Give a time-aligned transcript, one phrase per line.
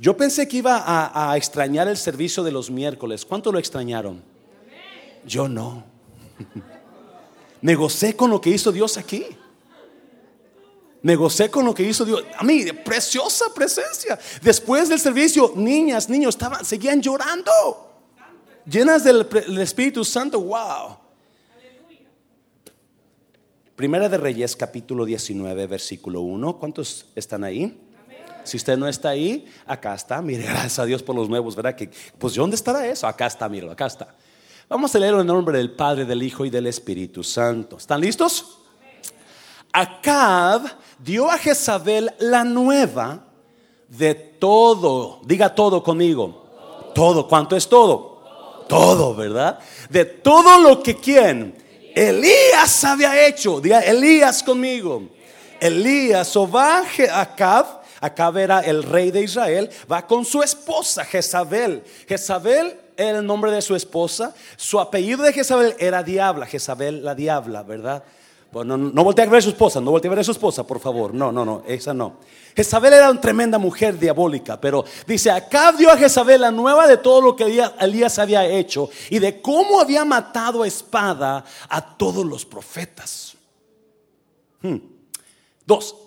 [0.00, 0.82] Yo pensé que iba
[1.30, 3.26] a, extrañar el servicio de los miércoles.
[3.26, 4.22] ¿Cuánto lo extrañaron?
[5.26, 5.84] Yo no.
[7.60, 9.26] Me gocé con lo que hizo Dios aquí.
[11.02, 12.24] Me gocé con lo que hizo Dios.
[12.34, 14.18] A mí, preciosa presencia.
[14.40, 17.52] Después del servicio, niñas, niños, estaban, seguían llorando.
[18.64, 20.40] Llenas del, del Espíritu Santo.
[20.40, 20.96] Wow.
[23.76, 26.58] Primera de Reyes, capítulo 19, versículo 1.
[26.58, 27.89] ¿Cuántos están ahí?
[28.44, 30.20] Si usted no está ahí, acá está.
[30.22, 31.74] Mire, gracias a Dios por los nuevos, ¿verdad?
[31.74, 33.06] Que, pues, ¿dónde estará eso?
[33.06, 34.14] Acá está, míralo, acá está.
[34.68, 37.76] Vamos a leer en el nombre del Padre, del Hijo y del Espíritu Santo.
[37.76, 38.58] ¿Están listos?
[39.72, 40.62] Acab
[40.98, 43.24] dio a Jezabel la nueva
[43.88, 45.20] de todo.
[45.24, 46.92] Diga todo conmigo.
[46.94, 47.26] Todo.
[47.28, 48.64] ¿Cuánto es todo?
[48.68, 49.58] Todo, ¿verdad?
[49.88, 51.56] De todo lo que quién?
[51.94, 53.60] Elías había hecho.
[53.60, 55.02] Diga Elías conmigo.
[55.60, 57.79] Elías o va Acab.
[58.00, 59.70] Acab era el rey de Israel.
[59.90, 61.82] Va con su esposa Jezabel.
[62.08, 64.34] Jezabel era el nombre de su esposa.
[64.56, 66.46] Su apellido de Jezabel era Diabla.
[66.46, 68.02] Jezabel la Diabla, ¿verdad?
[68.52, 70.32] Bueno, no, no voltea a ver a su esposa, no voltea a ver a su
[70.32, 71.14] esposa, por favor.
[71.14, 72.16] No, no, no, esa no.
[72.56, 76.96] Jezabel era una tremenda mujer diabólica, pero dice, acá dio a Jezabel la nueva de
[76.96, 77.44] todo lo que
[77.78, 83.36] Elías, había hecho y de cómo había matado a espada a todos los profetas.
[84.62, 84.78] Hmm.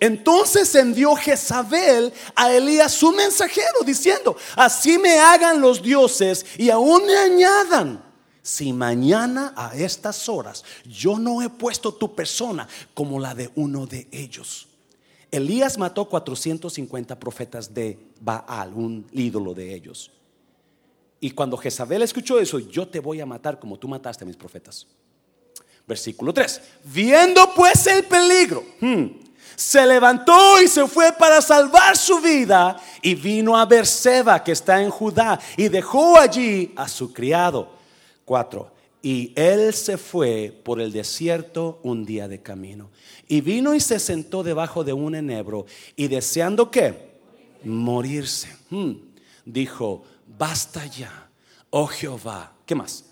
[0.00, 7.06] Entonces envió Jezabel a Elías su mensajero diciendo, así me hagan los dioses y aún
[7.06, 8.04] me añadan
[8.42, 13.86] si mañana a estas horas yo no he puesto tu persona como la de uno
[13.86, 14.68] de ellos.
[15.30, 20.10] Elías mató 450 profetas de Baal, un ídolo de ellos.
[21.20, 24.36] Y cuando Jezabel escuchó eso, yo te voy a matar como tú mataste a mis
[24.36, 24.86] profetas.
[25.86, 26.60] Versículo 3.
[26.84, 29.23] Viendo pues el peligro, hmm,
[29.56, 34.82] se levantó y se fue para salvar su vida y vino a Berseba que está
[34.82, 37.70] en Judá y dejó allí a su criado
[38.24, 38.72] 4.
[39.02, 42.90] Y él se fue por el desierto un día de camino.
[43.28, 45.66] Y vino y se sentó debajo de un enebro.
[45.94, 47.12] Y deseando que
[47.64, 48.92] morirse, hmm,
[49.44, 50.04] dijo,
[50.38, 51.28] basta ya,
[51.68, 52.54] oh Jehová.
[52.64, 53.04] ¿Qué más?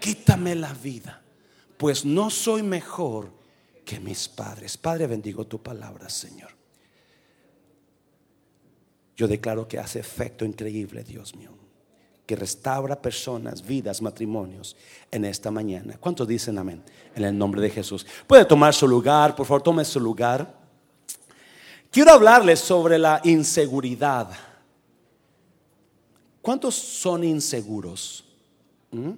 [0.00, 1.20] Quítame la vida,
[1.76, 3.37] pues no soy mejor
[3.88, 4.76] que mis padres.
[4.76, 6.50] Padre, bendigo tu palabra, Señor.
[9.16, 11.52] Yo declaro que hace efecto increíble, Dios mío
[12.28, 14.76] que restaura personas, vidas, matrimonios
[15.10, 15.96] en esta mañana.
[15.98, 16.82] ¿Cuántos dicen amén?
[17.14, 18.06] En el nombre de Jesús.
[18.26, 20.54] Puede tomar su lugar, por favor, tome su lugar.
[21.90, 24.28] Quiero hablarles sobre la inseguridad.
[26.42, 28.22] ¿Cuántos son inseguros?
[28.90, 29.12] ¿Mm?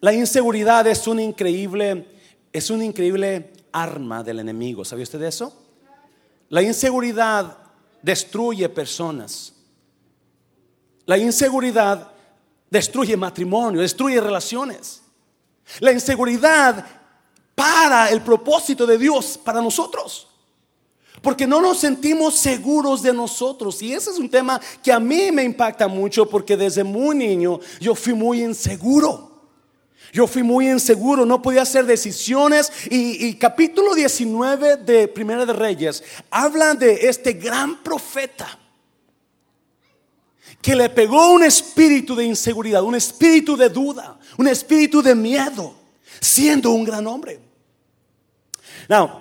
[0.00, 2.15] La inseguridad es un increíble,
[2.58, 4.84] es un increíble arma del enemigo.
[4.84, 5.52] ¿Sabía usted de eso?
[6.48, 7.58] La inseguridad
[8.02, 9.52] destruye personas.
[11.04, 12.10] La inseguridad
[12.70, 15.02] destruye matrimonio, destruye relaciones.
[15.80, 16.84] La inseguridad
[17.54, 20.28] para el propósito de Dios para nosotros.
[21.22, 23.82] Porque no nos sentimos seguros de nosotros.
[23.82, 27.58] Y ese es un tema que a mí me impacta mucho porque desde muy niño
[27.80, 29.35] yo fui muy inseguro.
[30.16, 32.72] Yo fui muy inseguro, no podía hacer decisiones.
[32.88, 38.58] Y, capítulo 19 de Primera de Reyes habla de este gran profeta
[40.62, 45.74] que le pegó un espíritu de inseguridad, un espíritu de duda, un espíritu de miedo,
[46.18, 47.38] siendo un gran hombre.
[48.88, 49.20] Now,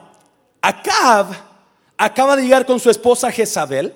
[0.62, 1.28] Acab
[1.98, 3.94] acaba de llegar con su esposa Jezabel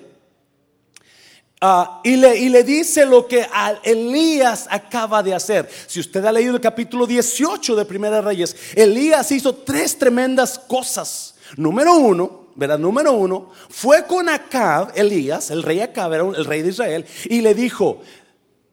[1.60, 3.46] ah, y, le, y, le, dice lo que
[3.82, 5.68] Elías acaba de hacer.
[5.86, 11.34] Si usted ha leído el capítulo 18 de Primera Reyes, Elías hizo tres tremendas cosas.
[11.56, 12.78] Número uno, ¿verdad?
[12.78, 17.40] Número uno, fue con Acab, Elías, el rey Acab, era el rey de Israel, y
[17.40, 18.02] le dijo,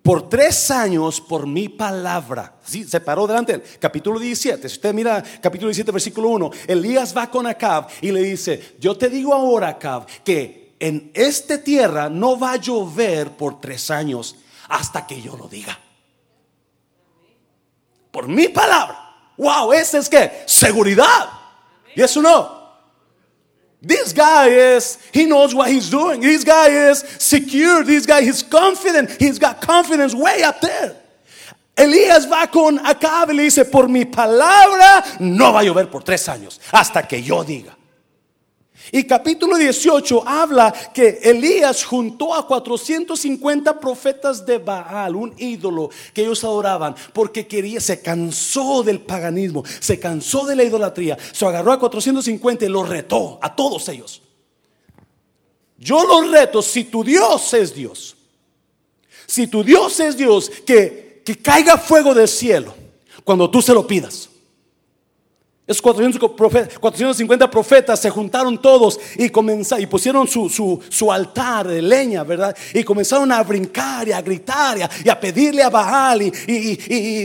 [0.07, 2.55] por tres años, por mi palabra.
[2.63, 4.69] Sí, se paró delante Capítulo 17.
[4.69, 8.97] Si usted mira capítulo 17, versículo 1, Elías va con Acab y le dice, yo
[8.97, 14.35] te digo ahora, Acab, que en esta tierra no va a llover por tres años
[14.69, 15.77] hasta que yo lo diga.
[18.11, 19.03] Por mi palabra.
[19.37, 21.29] Wow, ese es que seguridad.
[21.95, 22.57] Y eso no.
[23.81, 26.21] This guy is, he knows what he's doing.
[26.21, 27.83] This guy is secure.
[27.83, 29.11] This guy is confident.
[29.19, 30.95] He's got confidence way up there.
[31.77, 36.03] Elías va con Acab y le dice, por mi palabra no va a llover por
[36.03, 37.77] tres años, hasta que yo diga.
[38.91, 46.21] Y capítulo 18 habla que Elías juntó a 450 profetas de Baal, un ídolo que
[46.21, 51.73] ellos adoraban, porque quería, se cansó del paganismo, se cansó de la idolatría, se agarró
[51.73, 54.21] a 450 y los retó a todos ellos.
[55.77, 58.15] Yo los reto, si tu Dios es Dios,
[59.25, 62.73] si tu Dios es Dios, que, que caiga fuego del cielo
[63.23, 64.29] cuando tú se lo pidas.
[65.67, 72.55] Esos 450 profetas se juntaron todos y comenzaron y pusieron su, altar de leña, ¿verdad?
[72.73, 76.21] Y comenzaron a brincar y a gritar y a, pedirle a Baal.
[76.21, 76.31] Y,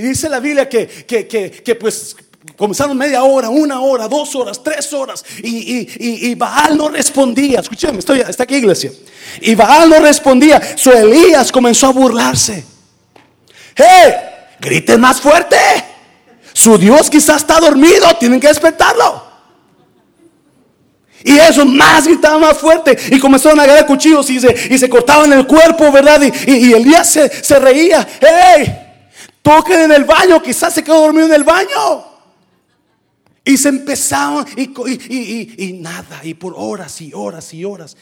[0.00, 2.16] dice la Biblia que, pues
[2.56, 5.24] comenzaron media hora, una hora, dos horas, tres horas.
[5.40, 7.60] Y, Baal no respondía.
[7.60, 8.90] Escúchame, estoy, está aquí iglesia.
[9.40, 10.76] Y Baal no respondía.
[10.76, 12.64] Su Elías comenzó a burlarse.
[13.76, 14.14] ¡Hey!
[14.58, 15.91] Griten más fuerte.
[16.52, 19.32] Su Dios quizás está dormido, tienen que despertarlo.
[21.24, 22.96] Y eso más gritaba más fuerte.
[23.10, 26.20] Y comenzaron a agarrar cuchillos y se, y se cortaban el cuerpo, ¿verdad?
[26.46, 28.06] Y, el día se, se reía.
[28.20, 28.78] ¡Hey!
[29.42, 30.42] Toquen en el baño.
[30.42, 32.12] Quizás se quedó dormido en el baño.
[33.44, 34.70] Y se empezaban y,
[35.64, 36.20] y, nada.
[36.22, 37.96] Y por horas y horas y horas.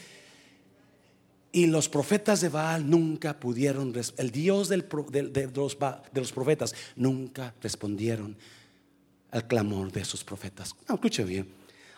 [1.53, 4.77] Y los profetas de Baal nunca pudieron, el Dios de,
[5.53, 8.37] los, profetas nunca respondieron
[9.31, 10.73] al clamor de esos profetas.
[10.87, 11.49] No, escuche bien,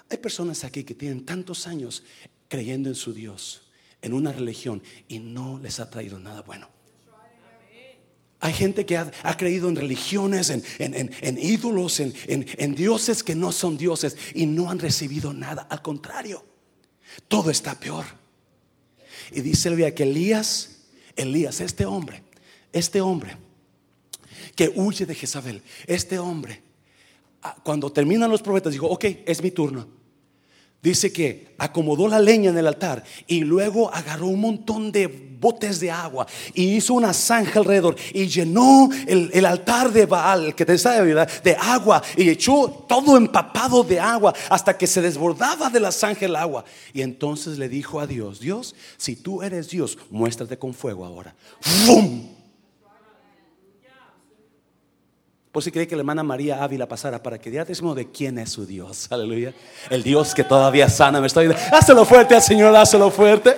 [0.10, 2.04] hay personas aquí que tienen tantos años
[2.48, 3.70] creyendo en su Dios,
[4.02, 6.70] en una religión, y no les ha traído nada bueno.
[8.40, 13.78] Hay gente que ha, creído en religiones, en, en ídolos, en dioses que no son
[13.78, 15.62] dioses y no han recibido nada.
[15.70, 16.44] Al contrario,
[17.30, 18.23] todo está peor.
[19.32, 20.78] Y dice el día que Elías,
[21.16, 22.24] Elías, este hombre,
[22.72, 23.38] este hombre
[24.56, 26.62] que huye de Jezabel, este hombre,
[27.42, 30.03] ah, cuando terminan los profetas, dijo, ok, es mi turno
[30.84, 35.80] dice que acomodó la leña en el altar y luego agarró un montón de botes
[35.80, 40.78] de agua y hizo una zanja alrededor y llenó el, altar de Baal, que te
[40.78, 41.14] sabe,
[41.44, 46.26] De agua y echó todo empapado de agua hasta que se desbordaba de la zanja
[46.26, 46.64] el agua.
[46.94, 51.36] Y entonces le dijo a Dios, Dios, si tú eres Dios, muéstrate con fuego ahora.
[55.54, 58.50] Por si cree que la hermana María Ávila pasara para que diera de quién es
[58.52, 59.08] su Dios.
[59.12, 59.54] Aleluya.
[59.88, 61.22] El Dios que todavía sana.
[61.22, 61.56] Me estoy.
[61.72, 63.56] Hácelo fuerte al Señor, hácelo fuerte.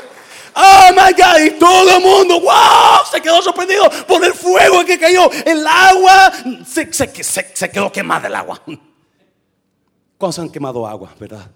[0.57, 4.99] Oh my God, y todo el mundo, wow, se quedó sorprendido por el fuego que
[4.99, 5.29] cayó.
[5.45, 6.33] El agua
[6.65, 8.61] se, se, quedó quemada el agua.
[10.17, 11.49] ¿Cuántos han quemado agua, verdad?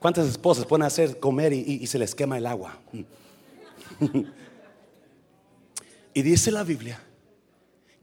[0.00, 2.78] ¿Cuántas esposas pueden hacer comer y se les quema el agua?
[6.14, 7.00] y dice la Biblia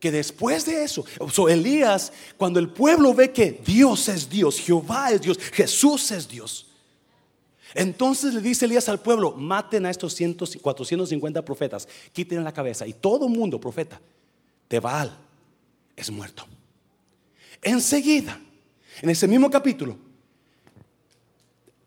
[0.01, 1.06] que después de eso,
[1.48, 6.68] Elías, cuando el pueblo ve que Dios es Dios, Jehová es Dios, Jesús es Dios,
[7.75, 10.18] entonces le dice Elías al pueblo, maten a estos
[10.62, 14.01] 450 profetas, quiten la cabeza y todo mundo, profeta,
[14.68, 15.15] de Baal,
[15.95, 16.45] es muerto.
[17.62, 18.39] Enseguida,
[19.01, 19.98] en ese mismo capítulo,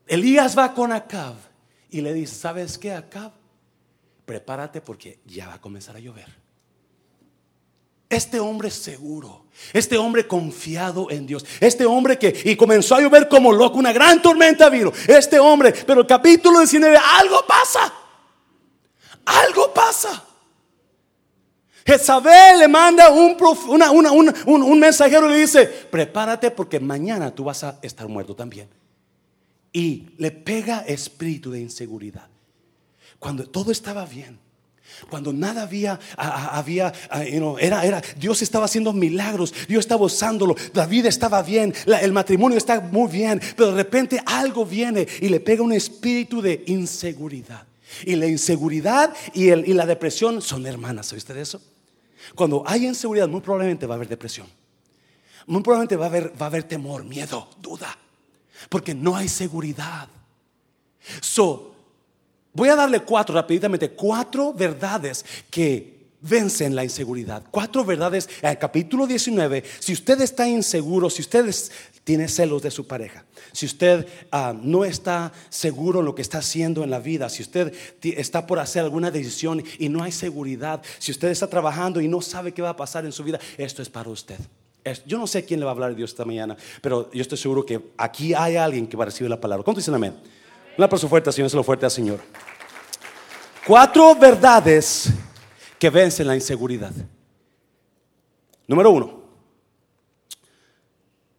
[0.06, 1.34] Elías va con Acab
[1.90, 3.32] y le dice, ¿sabes qué, Acab?
[4.24, 6.43] Prepárate porque ya va a comenzar a llover.
[8.14, 13.28] Este hombre seguro, este hombre confiado en Dios, este hombre que y comenzó a llover
[13.28, 14.92] como loco, una gran tormenta vino.
[15.08, 17.92] Este hombre, pero el capítulo 19, algo pasa,
[19.24, 20.24] algo pasa.
[21.84, 23.36] Jezabel le manda un,
[24.46, 28.68] un, mensajero y le dice, prepárate porque mañana tú vas a estar muerto también.
[29.72, 32.28] Y le pega espíritu de inseguridad.
[33.18, 34.43] Cuando todo estaba bien.
[35.10, 36.92] Cuando nada había, había
[37.60, 42.80] era, Dios estaba haciendo milagros, Dios estaba usándolo, la vida estaba bien, el matrimonio está
[42.80, 47.66] muy bien, pero de repente algo viene y le pega un espíritu de inseguridad.
[48.04, 51.60] Y la inseguridad y la depresión son hermanas, ¿oíste de eso?
[52.34, 54.46] Cuando hay inseguridad, muy probablemente va a haber depresión.
[55.46, 57.98] Muy probablemente va a haber, va a haber temor, miedo, duda,
[58.70, 60.08] porque no hay seguridad.
[61.20, 61.73] So,
[62.54, 67.42] Voy a darle cuatro rápidamente, cuatro verdades que vencen la inseguridad.
[67.50, 71.52] Cuatro verdades, el capítulo 19, si usted está inseguro, si usted
[72.04, 76.38] tiene celos de su pareja, si usted ah, no está seguro en lo que está
[76.38, 80.80] haciendo en la vida, si usted está por hacer alguna decisión y no hay seguridad,
[80.98, 83.82] si usted está trabajando y no sabe qué va a pasar en su vida, esto
[83.82, 84.38] es para usted.
[85.06, 87.38] Yo no sé quién le va a hablar de Dios esta mañana, pero yo estoy
[87.38, 89.64] seguro que aquí hay alguien que va a recibir la palabra.
[89.64, 90.14] ¿Cuánto dicen amén?
[90.76, 92.20] Un aplauso fuerte, Señor, se lo fuerte al Señor.
[93.66, 95.08] Cuatro verdades
[95.78, 96.92] que vencen la inseguridad.
[98.66, 99.22] Número uno.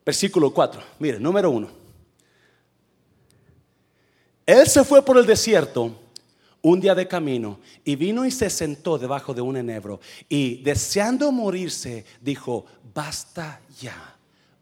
[0.05, 0.81] Versículo 4.
[0.99, 1.69] Mire, número uno.
[4.45, 5.91] Él se fue por el desierto
[6.61, 9.99] un día de camino y vino y se sentó debajo de un enebro
[10.29, 14.15] y deseando morirse dijo, basta ya,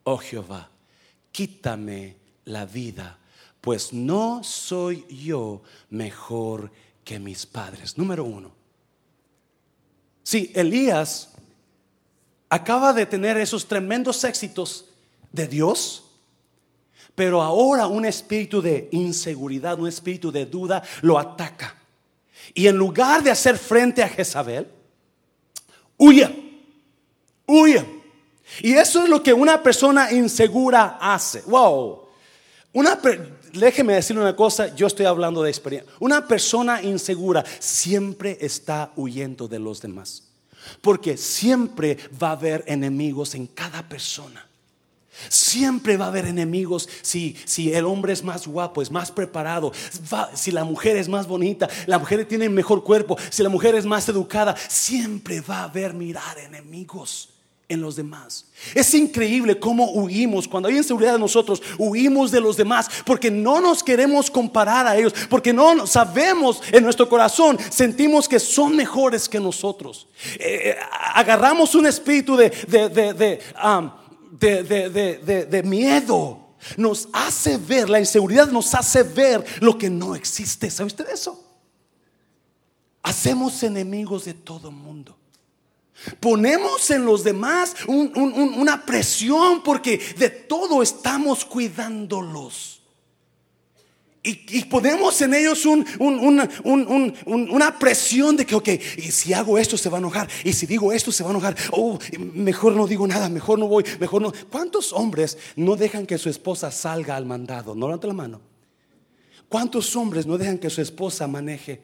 [0.03, 0.69] oh Jehová,
[1.31, 2.15] quítame
[2.45, 3.19] la vida
[3.63, 6.69] pues no soy yo mejor
[7.05, 7.97] que mis padres.
[7.97, 8.51] Número uno.
[10.21, 11.29] Sí, Elías
[12.49, 14.89] acaba de tener esos tremendos éxitos
[15.31, 16.03] de Dios,
[17.15, 21.73] pero ahora un espíritu de inseguridad, un espíritu de duda lo ataca.
[22.53, 24.67] Y en lugar de hacer frente a Jezabel,
[25.95, 26.59] huye,
[27.47, 27.85] huye.
[28.59, 31.43] Y eso es lo que una persona insegura hace.
[31.43, 32.03] Wow.
[32.73, 32.99] Una,
[33.53, 35.91] déjeme decirle una cosa, yo estoy hablando de experiencia.
[35.99, 40.23] Una persona insegura siempre está huyendo de los demás.
[40.81, 44.45] Porque siempre va a haber enemigos en cada persona.
[45.29, 49.71] Siempre va a haber enemigos si, si el hombre es más guapo, es más preparado,
[50.33, 53.85] si la mujer es más bonita, la mujer tiene mejor cuerpo, si la mujer es
[53.85, 57.32] más educada, siempre va a haber mirar enemigos
[57.73, 58.45] en los demás.
[58.73, 63.59] Es increíble cómo huimos, cuando hay inseguridad de nosotros, huimos de los demás porque no
[63.59, 69.27] nos queremos comparar a ellos, porque no sabemos en nuestro corazón, sentimos que son mejores
[69.27, 70.07] que nosotros.
[70.39, 70.77] Eh, eh,
[71.13, 73.39] agarramos un espíritu de, de,
[74.39, 76.39] de, de miedo.
[76.77, 80.69] Nos hace ver, la inseguridad nos hace ver lo que no existe.
[80.71, 81.43] ¿Sabe usted eso?
[83.01, 85.17] Hacemos enemigos de todo mundo.
[86.19, 92.81] Ponemos en los demás una presión porque de todo estamos cuidándolos.
[94.25, 99.97] Y, ponemos en ellos una presión de que, ok, y si hago esto se va
[99.97, 101.99] a enojar, y si digo esto se va a enojar, oh,
[102.33, 104.31] mejor no digo nada, mejor no voy, mejor no.
[104.49, 107.75] ¿Cuántos hombres no dejan que su esposa salga al mandado?
[107.75, 108.41] No levante la mano.
[109.49, 111.81] ¿Cuántos hombres no dejan que su esposa maneje?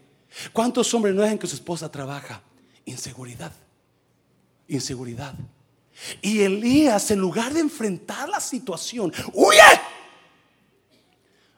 [0.53, 2.41] ¿Cuántos hombres no dejan que su esposa trabaja?
[2.85, 3.51] Inseguridad
[4.69, 5.33] inseguridad.
[6.21, 9.59] Y Elías, en lugar de enfrentar la situación, huye.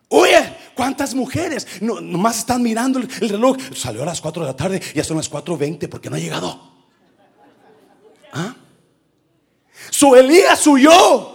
[0.10, 0.58] Huye.
[0.75, 1.68] ¿Cuántas mujeres?
[1.80, 3.58] No, nomás están mirando el, reloj.
[3.75, 6.72] Salió a las 4 de la tarde, ya son las 4.20 porque no ha llegado.
[8.34, 8.56] ¿Ah?
[9.89, 11.32] Su Elías huyó.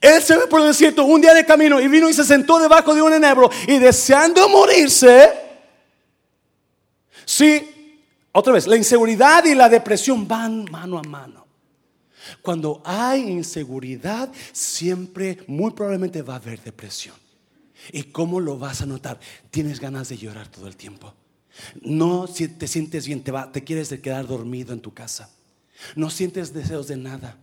[0.00, 2.58] Él se ve por el desierto un día de camino y vino y se sentó
[2.58, 5.32] debajo de un enebro y deseando morirse.
[7.24, 7.75] Sí,
[8.38, 11.46] otra vez, la inseguridad y la depresión van mano a mano.
[12.42, 17.14] Cuando hay inseguridad, siempre, muy probablemente va a haber depresión.
[17.92, 19.20] ¿Y cómo lo vas a notar?
[19.50, 21.14] Tienes ganas de llorar todo el tiempo.
[21.80, 25.30] No te sientes bien, te, te quieres quedar dormido en tu casa.
[25.94, 27.38] No sientes deseos de nada.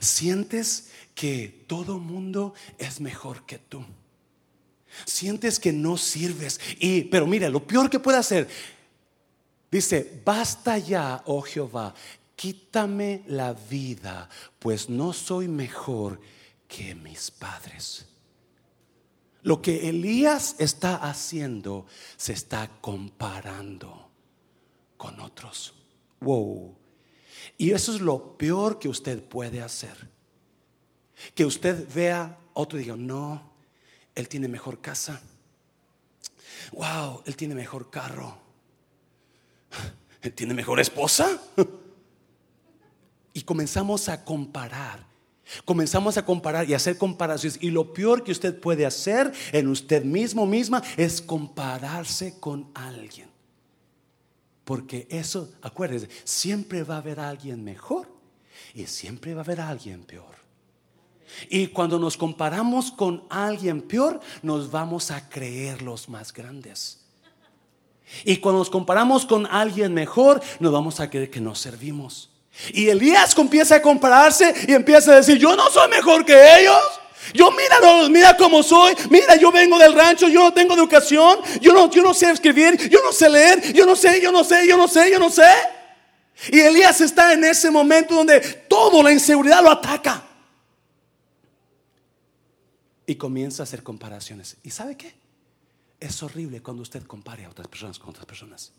[0.00, 3.84] Sientes que todo mundo es mejor que tú.
[5.06, 6.60] Sientes que no sirves.
[6.78, 8.48] Y, pero mira, lo peor que puede hacer
[9.70, 11.94] Dice, basta ya, oh Jehová,
[12.34, 16.20] quítame la vida, pues no soy mejor
[16.66, 18.06] que mis padres.
[19.42, 21.86] Lo que Elías está haciendo
[22.16, 24.10] se está comparando
[24.96, 25.72] con otros.
[26.20, 26.76] Wow.
[27.56, 30.10] Y eso es lo peor que usted puede hacer.
[31.34, 33.52] Que usted vea otro y diga, no,
[34.14, 35.22] él tiene mejor casa.
[36.72, 38.49] Wow, él tiene mejor carro
[40.34, 41.40] ¿Tiene mejor esposa?
[43.32, 45.06] Y comenzamos a comparar.
[45.64, 47.58] Comenzamos a comparar y hacer comparaciones.
[47.62, 53.28] Y lo peor que usted puede hacer en usted mismo, misma, es compararse con alguien.
[54.64, 58.08] Porque eso, acuérdese, siempre va a haber alguien mejor
[58.74, 60.36] y siempre va a haber alguien peor.
[61.48, 66.99] Y cuando nos comparamos con alguien peor, nos vamos a creer los más grandes.
[68.24, 72.30] Y cuando nos comparamos con alguien mejor, nos vamos a creer que nos servimos.
[72.72, 76.80] Y Elías comienza a compararse y empieza a decir, yo no soy mejor que ellos.
[77.32, 78.94] Yo mira, mira cómo soy.
[79.08, 82.88] Mira, yo vengo del rancho, yo no tengo educación, yo no, yo no sé escribir,
[82.88, 85.30] yo no sé leer, yo no sé, yo no sé, yo no sé, yo no
[85.30, 85.50] sé.
[86.50, 90.24] Y Elías está en ese momento donde todo la inseguridad lo ataca.
[93.06, 94.56] Y comienza a hacer comparaciones.
[94.62, 95.19] ¿Y sabe qué?
[96.00, 98.72] Es horrible cuando usted compare a otras personas con otras personas.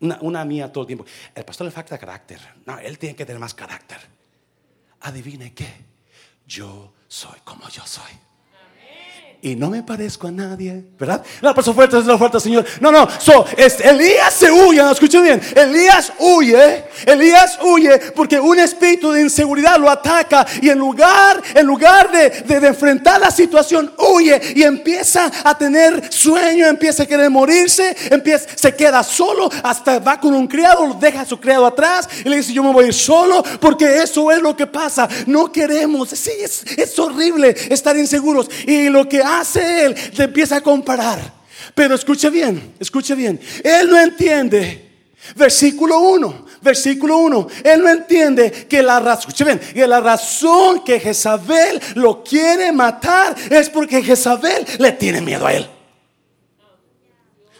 [0.00, 0.18] No.
[0.20, 1.04] Una, mía todo el tiempo.
[1.34, 2.40] El pastor le falta carácter.
[2.64, 3.98] No, él tiene que tener más carácter.
[5.00, 5.68] Adivine qué.
[6.46, 8.12] Yo soy como yo soy.
[9.40, 11.22] Y no me parezco a nadie, ¿verdad?
[11.40, 12.64] No, paso fuerte, es la fuerte, Señor.
[12.80, 14.90] No, no, so, Elías se huye, ¿no?
[14.90, 20.78] escuchen bien, Elías huye, Elías huye porque un espíritu de inseguridad lo ataca y en
[20.78, 27.04] lugar, en lugar de, de, enfrentar la situación, huye y empieza a tener sueño, empieza
[27.04, 31.38] a querer morirse, empieza, se queda solo, hasta va con un criado, deja a su
[31.38, 34.56] criado atrás y le dice, yo me voy a ir solo porque eso es lo
[34.56, 39.94] que pasa, no queremos, sí, es, es horrible estar inseguros y lo que hace él?
[39.94, 41.38] Te empieza a comparar.
[41.74, 43.40] Pero escuche bien, escuche bien.
[43.62, 44.86] Él no entiende.
[45.36, 47.48] Versículo 1, versículo 1.
[47.64, 53.68] Él no entiende que la razón, que la razón que Jezabel lo quiere matar es
[53.68, 55.68] porque Jezabel le tiene miedo a él.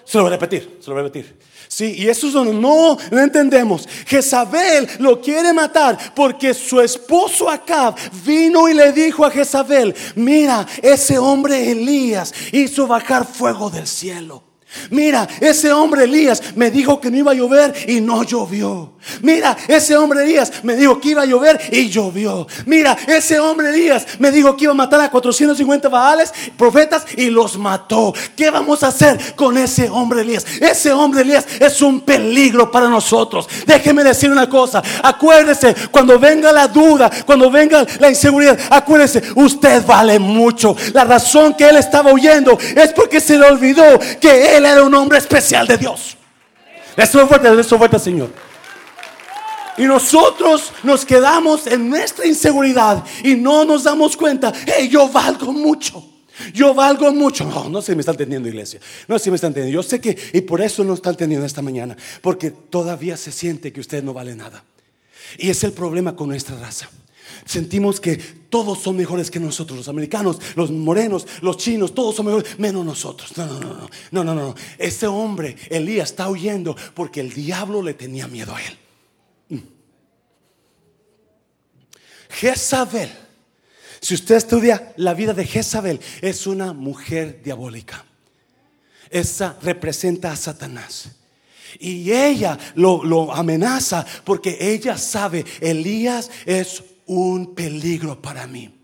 [0.04, 1.36] Se lo voy a repetir, se lo voy a repetir.
[1.68, 3.86] Sí, y eso no, no, entendemos.
[4.06, 7.94] Jezabel lo quiere matar porque su esposo Acab
[8.24, 14.47] vino y le dijo a Jezabel, mira, ese hombre Elías hizo bajar fuego del cielo.
[14.90, 18.92] Mira, ese hombre Elías me dijo que no iba a llover y no llovió.
[19.22, 22.46] Mira, ese hombre Elías me dijo que iba a llover y llovió.
[22.66, 27.30] Mira, ese hombre Elías me dijo que iba a matar a 450 baales, profetas, y
[27.30, 28.12] los mató.
[28.36, 30.44] ¿Qué vamos a hacer con ese hombre Elías?
[30.60, 33.48] Ese hombre Elías es un peligro para nosotros.
[33.66, 34.82] Déjeme decir una cosa.
[35.02, 40.76] Acuérdese, cuando venga la duda, cuando venga la inseguridad, acuérdese, usted vale mucho.
[40.92, 44.94] La razón que él estaba huyendo es porque se le olvidó que él era un
[44.94, 46.16] hombre especial de Dios.
[46.96, 48.30] Eso fuerte, eso fuerte, Señor.
[49.76, 54.52] Y nosotros nos quedamos en nuestra inseguridad y no nos damos cuenta,
[54.90, 56.04] yo valgo mucho.
[56.52, 57.44] Yo valgo mucho.
[57.44, 58.80] No, no se me está entendiendo, iglesia.
[59.06, 59.80] No se me está entendiendo.
[59.80, 63.72] Yo sé que, y por eso no está entendiendo esta mañana, porque todavía se siente
[63.72, 64.64] que usted no vale nada.
[65.36, 66.88] Y es el problema con nuestra raza.
[67.48, 72.26] Sentimos que todos son mejores que nosotros, los americanos, los morenos, los chinos, todos son
[72.26, 73.34] mejores, menos nosotros.
[73.38, 74.54] No, no, no, no, no, no, no.
[74.76, 78.78] Ese hombre, Elías, está huyendo porque el diablo le tenía miedo a él.
[82.28, 83.10] Jezabel,
[83.98, 88.04] si usted estudia la vida de Jezabel, es una mujer diabólica.
[89.08, 91.12] Esa representa a Satanás.
[91.80, 98.77] Y ella lo, lo, amenaza porque ella sabe, Elías es un peligro para mí.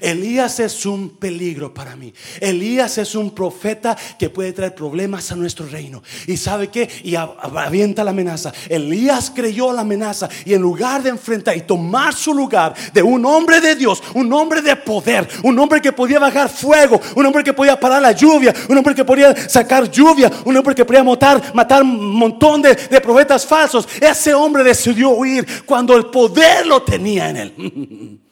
[0.00, 2.12] Elías es un peligro para mí.
[2.40, 6.02] Elías es un profeta que puede traer problemas a nuestro reino.
[6.26, 8.52] Y sabe que, y avienta la amenaza.
[8.68, 13.24] Elías creyó la amenaza y en lugar de enfrentar y tomar su lugar de un
[13.24, 17.44] hombre de Dios, un hombre de poder, un hombre que podía bajar fuego, un hombre
[17.44, 21.04] que podía parar la lluvia, un hombre que podía sacar lluvia, un hombre que podía
[21.04, 23.88] matar, matar un montón de, profetas falsos.
[24.00, 28.20] Ese hombre decidió huir cuando el poder lo tenía en él.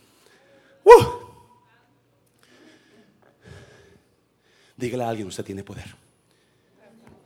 [0.87, 1.26] Uh.
[4.77, 5.95] Dígale a alguien, usted tiene poder.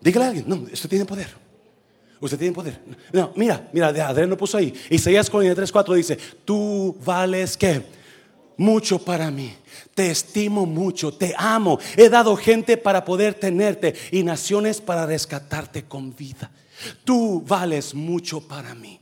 [0.00, 1.28] Dígale a alguien, no, usted tiene poder.
[2.20, 2.78] Usted tiene poder.
[3.12, 4.74] No, mira, mira, Adrián lo puso ahí.
[4.90, 7.82] Isaías 43, 4 dice, tú vales que
[8.60, 9.54] mucho para mí.
[9.94, 11.78] Te estimo mucho, te amo.
[11.96, 16.50] He dado gente para poder tenerte y naciones para rescatarte con vida.
[17.04, 18.99] Tú vales mucho para mí.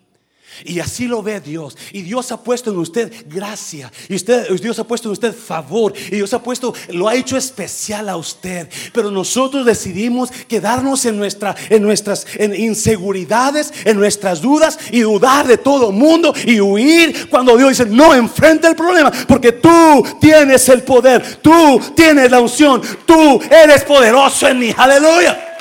[0.65, 1.77] Y así lo ve Dios.
[1.93, 3.93] Y Dios ha puesto en usted gracia.
[4.09, 5.93] Y usted, Dios ha puesto en usted favor.
[6.11, 8.69] Y Dios ha puesto, lo ha hecho especial a usted.
[8.93, 15.59] Pero nosotros decidimos quedarnos en, nuestra, en nuestras inseguridades, en nuestras dudas y dudar de
[15.59, 19.11] todo mundo y huir cuando Dios dice, no, enfrenta el problema.
[19.27, 21.39] Porque tú tienes el poder.
[21.41, 22.83] Tú tienes la unción.
[23.07, 24.75] Tú eres poderoso en mí.
[24.77, 25.57] Aleluya.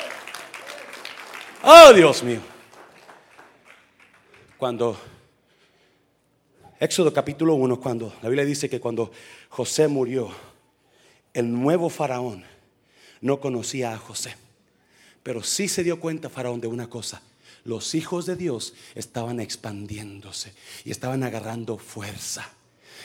[1.62, 2.47] Oh, Dios mío
[4.58, 4.98] cuando
[6.80, 9.10] Éxodo capítulo 1, cuando la Biblia dice que cuando
[9.48, 10.30] José murió,
[11.32, 12.44] el nuevo faraón
[13.20, 14.36] no conocía a José.
[15.22, 17.22] Pero sí se dio cuenta Faraón de una cosa.
[17.64, 22.48] Los hijos de Dios estaban expandiéndose y estaban agarrando fuerza.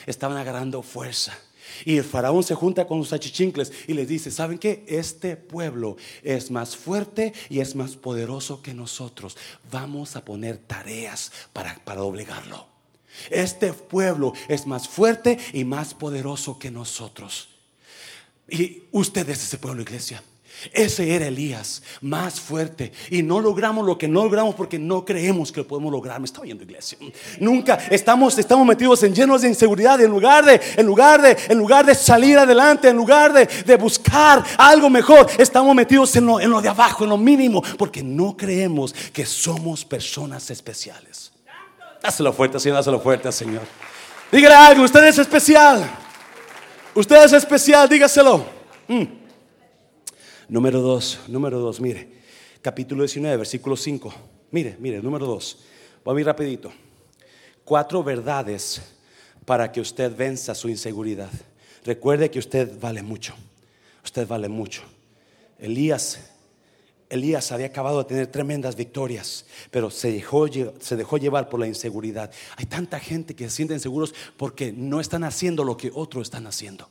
[0.06, 1.36] Estaban agarrando fuerza.
[1.84, 4.84] Y el faraón se junta con los achichincles y les dice, ¿saben qué?
[4.86, 9.36] Este pueblo es más fuerte y es más poderoso que nosotros.
[9.70, 12.66] Vamos a poner tareas para, para doblegarlo.
[13.30, 17.48] Este pueblo es más fuerte y más poderoso que nosotros.
[18.48, 20.22] Y usted es ese pueblo, iglesia.
[20.72, 22.92] Ese era Elías, más fuerte.
[23.10, 26.18] Y no logramos lo que no logramos porque no creemos que lo podemos lograr.
[26.20, 26.98] Me está oyendo, iglesia.
[27.40, 30.00] Nunca estamos, estamos metidos en llenos de inseguridad.
[30.00, 33.76] En lugar de, en lugar de, en lugar de salir adelante, en lugar de, de
[33.76, 38.02] buscar algo mejor, estamos metidos en lo, en lo de abajo, en lo mínimo, porque
[38.02, 41.32] no creemos que somos personas especiales.
[42.02, 43.62] Dáselo fuerte, Señor, dáselo fuerte, Señor.
[44.30, 45.90] Dígale algo, usted es especial.
[46.94, 48.44] Usted es especial, dígaselo.
[48.88, 49.23] Mm.
[50.48, 52.08] Número dos, número dos, mire.
[52.60, 54.14] Capítulo 19, versículo 5.
[54.50, 55.58] Mire, mire, número dos.
[56.04, 56.72] Voy a ir rapidito.
[57.64, 58.82] Cuatro verdades
[59.44, 61.30] para que usted venza su inseguridad.
[61.84, 63.34] Recuerde que usted vale mucho.
[64.02, 64.82] Usted vale mucho.
[65.58, 66.18] Elías
[67.14, 71.66] Elías había acabado de tener tremendas victorias, pero se dejó, se dejó llevar por la
[71.66, 72.30] inseguridad.
[72.56, 76.46] Hay tanta gente que se sienten seguros porque no están haciendo lo que otros están
[76.46, 76.88] haciendo.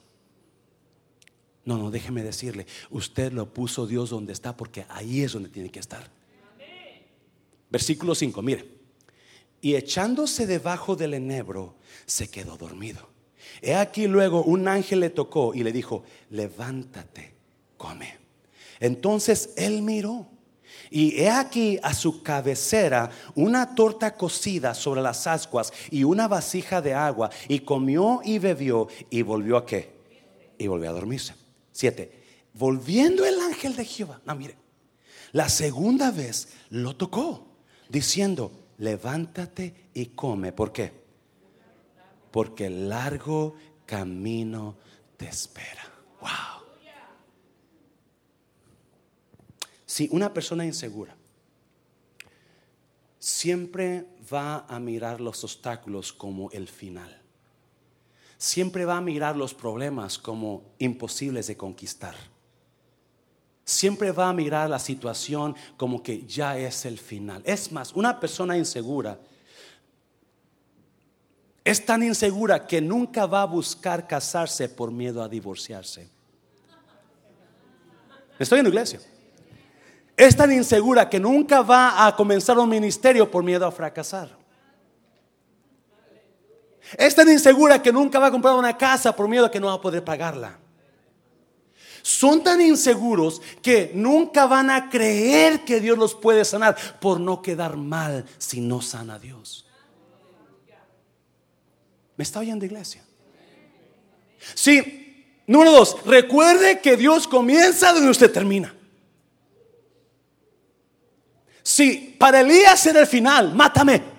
[1.65, 5.69] No, no, déjeme decirle, usted lo puso Dios donde está porque ahí es donde tiene
[5.69, 6.10] que estar.
[7.69, 8.67] Versículo 5, mire.
[9.62, 13.10] Y echándose debajo del enebro, se quedó dormido.
[13.62, 17.34] He aquí luego un ángel le tocó y le dijo, levántate,
[17.78, 18.17] come.
[18.80, 20.28] Entonces él miró
[20.89, 26.82] y he aquí a su cabecera una torta cocida sobre las ascuas y una vasija
[26.82, 29.93] de agua y comió y bebió y volvió a qué?
[30.58, 31.42] Y volvió a dormirse.
[31.73, 32.23] Siete.
[32.53, 34.21] Volviendo el ángel de Jehová.
[34.25, 34.55] No, mire.
[35.33, 37.47] La segunda vez lo tocó
[37.89, 40.53] diciendo, levántate y come.
[40.53, 40.93] ¿Por qué?
[42.31, 43.55] Porque el largo
[43.86, 44.77] camino
[45.17, 45.91] te espera.
[46.21, 46.63] Wow.
[49.86, 51.15] Si una persona insegura
[53.19, 57.22] siempre va a mirar los obstáculos como el final,
[58.43, 62.13] siempre va a mirar los problemas como imposibles de conquistar,
[63.63, 67.41] siempre va a mirar la situación como que ya es el final.
[67.45, 69.17] Es más, una persona insegura
[71.63, 76.10] es tan insegura que nunca va a buscar casarse por miedo a divorciarse.
[78.38, 78.99] Estoy en la iglesia.
[80.17, 84.42] Es tan insegura que nunca va a comenzar un ministerio por miedo a fracasar.
[86.98, 89.67] Es tan insegura que nunca va a comprar una casa por miedo a que no
[89.67, 90.60] va a poder pagarla.
[92.02, 97.41] Son tan inseguros que nunca van a creer que Dios los puede sanar por no
[97.41, 99.65] quedar mal si no sana Dios.
[102.17, 103.02] ¿Me está oyendo iglesia?
[104.54, 108.76] Sí, número dos, recuerde que Dios comienza donde usted termina.
[111.63, 114.12] Si para Elías era el final, mátame.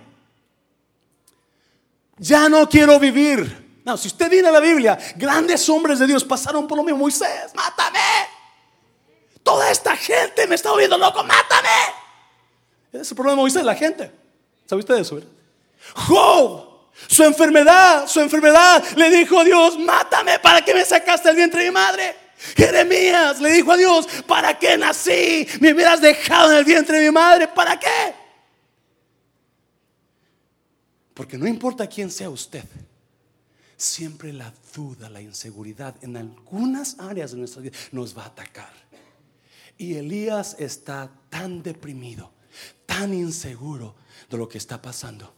[2.18, 3.83] Ya no quiero vivir.
[3.85, 7.00] No, si usted viene a la Biblia, grandes hombres de Dios pasaron por lo mismo.
[7.00, 8.00] Moisés, mátame.
[9.42, 11.68] Toda esta gente me está oyendo loco, mátame.
[12.92, 14.11] Ese es el problema de Moisés, la gente.
[14.66, 15.20] ¿Sabe usted eso?
[15.94, 16.68] Job,
[17.09, 21.62] su enfermedad, su enfermedad, le dijo a Dios, mátame para que me sacaste el vientre
[21.62, 22.16] de mi madre.
[22.57, 25.46] Jeremías le dijo a Dios, ¿para qué nací?
[25.61, 28.14] Me hubieras dejado en el vientre de mi madre, ¿para qué?
[31.14, 32.64] Porque no importa quién sea usted,
[33.77, 38.72] siempre la duda, la inseguridad en algunas áreas de nuestra vida nos va a atacar.
[39.79, 42.33] Y Elías está tan deprimido,
[42.87, 43.94] tan inseguro
[44.29, 45.35] de lo que está pasando,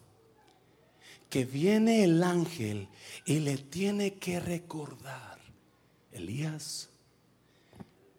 [1.28, 2.88] que viene el ángel
[3.24, 5.38] y le tiene que recordar,
[6.12, 6.88] Elías,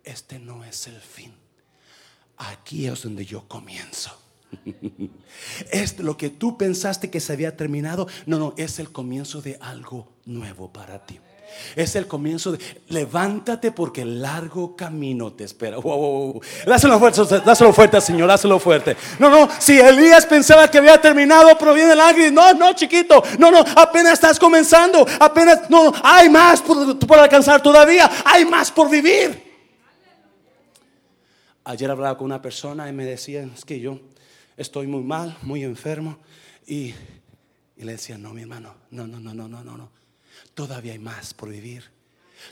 [0.04, 1.34] este no es el fin.
[2.38, 4.27] Aquí es donde yo comienzo.
[5.72, 8.08] Es lo que tú pensaste que se había terminado.
[8.26, 11.20] No, no, es el comienzo de algo nuevo para ti.
[11.76, 15.78] Es el comienzo de levántate porque el largo camino te espera.
[15.78, 18.96] Wow, Dáselo fuerte, dáselo fuerte, Señor, dáselo fuerte.
[19.18, 22.34] No, no, si Elías pensaba que había terminado, proviene el ángel.
[22.34, 23.24] No, no, chiquito.
[23.40, 25.06] No, no, apenas estás comenzando.
[25.20, 28.10] Apenas, no, hay más por, por alcanzar todavía.
[28.26, 29.48] Hay más por vivir.
[31.64, 34.00] Ayer hablaba con una persona y me decía, es que yo
[34.58, 36.18] estoy muy mal, muy enfermo.
[36.66, 36.94] Y,
[37.78, 39.92] y le decía, no, mi hermano, no, no, no, no, no, no, no.
[40.54, 41.97] Todavía hay más por vivir.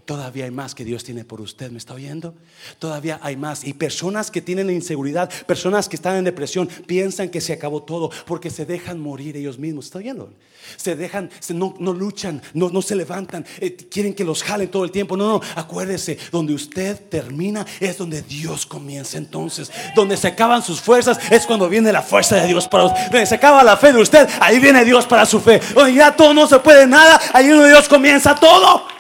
[0.06, 2.36] Todavía hay más que Dios tiene por usted, ¿me está oyendo?
[2.80, 3.63] Todavía hay más.
[3.63, 8.12] Y personas que tienen inseguridad, personas que están en depresión, piensan que se acabó todo
[8.26, 9.86] porque se dejan morir ellos mismos.
[9.86, 10.32] ¿Está oyendo?
[10.78, 14.84] Se dejan, no, no luchan, no, no, se levantan, eh, quieren que los jalen todo
[14.84, 15.15] el tiempo.
[15.15, 19.71] No, no, acuérdese, donde usted termina es donde Dios comienza entonces.
[19.95, 23.02] Donde se acaban sus fuerzas es cuando viene la fuerza de Dios para usted.
[23.12, 25.62] Donde se acaba la fe de usted, ahí viene Dios para su fe.
[25.74, 28.94] Donde ya todo no se puede nada, ahí donde Dios comienza todo.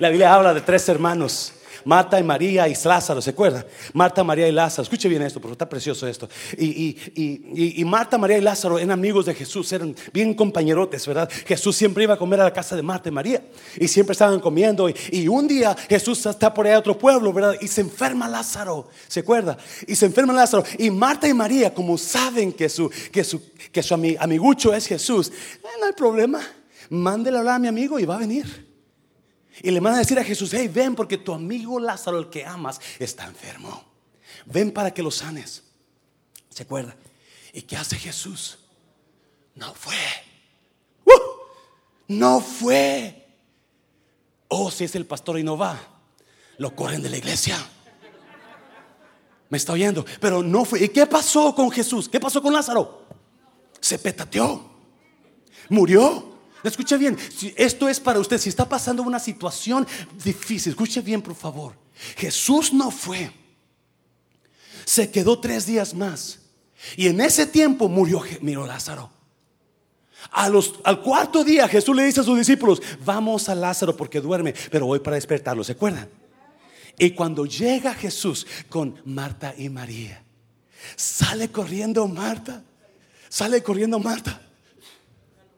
[0.00, 1.52] La Biblia habla de tres hermanos.
[1.84, 3.66] Marta y María y Lázaro, ¿se acuerda?
[3.92, 4.82] Marta, María y Lázaro.
[4.82, 6.26] Escuche bien esto, porque está precioso esto.
[6.56, 11.30] Y, Marta, María y Lázaro eran amigos de Jesús, eran bien compañerotes, ¿verdad?
[11.46, 13.42] Jesús siempre iba a comer a la casa de Marta y María.
[13.76, 14.88] Y siempre estaban comiendo.
[14.88, 17.56] Y, un día Jesús está por ahí a otro pueblo, ¿verdad?
[17.60, 19.58] Y se enferma Lázaro, ¿se acuerda?
[19.86, 20.64] Y se enferma Lázaro.
[20.78, 25.30] Y Marta y María, como saben que su, que su, que su amigucho es Jesús,
[25.78, 26.40] no hay problema.
[26.88, 28.69] Mándele a hablar a mi amigo y va a venir.
[29.62, 32.46] Y le manda a decir a Jesús, hey, ven porque tu amigo Lázaro, el que
[32.46, 33.84] amas, está enfermo.
[34.46, 35.62] Ven para que lo sanes.
[36.48, 36.96] ¿Se acuerda?
[37.52, 38.58] ¿Y qué hace Jesús?
[39.54, 39.94] No fue.
[41.04, 41.10] ¡Uh!
[42.08, 43.26] No fue.
[44.48, 45.78] Oh, si es el pastor y no va,
[46.58, 47.56] lo corren de la iglesia.
[49.50, 50.04] Me está oyendo.
[50.20, 50.82] Pero no fue.
[50.84, 52.08] ¿Y qué pasó con Jesús?
[52.08, 53.04] ¿Qué pasó con Lázaro?
[53.80, 54.70] Se petateó.
[55.68, 56.29] Murió.
[56.62, 57.16] Escuche bien.
[57.56, 58.38] Esto es para usted.
[58.38, 59.86] Si está pasando una situación
[60.22, 61.74] difícil, escuche bien, por favor.
[62.16, 63.32] Jesús no fue.
[64.84, 66.40] Se quedó tres días más.
[66.96, 69.10] Y en ese tiempo murió, murió Lázaro.
[70.30, 74.20] A los, al cuarto día Jesús le dice a sus discípulos, vamos a Lázaro porque
[74.20, 75.64] duerme, pero voy para despertarlo.
[75.64, 76.08] ¿Se acuerdan?
[76.98, 80.22] Y cuando llega Jesús con Marta y María,
[80.96, 82.62] sale corriendo Marta,
[83.28, 84.42] sale corriendo Marta.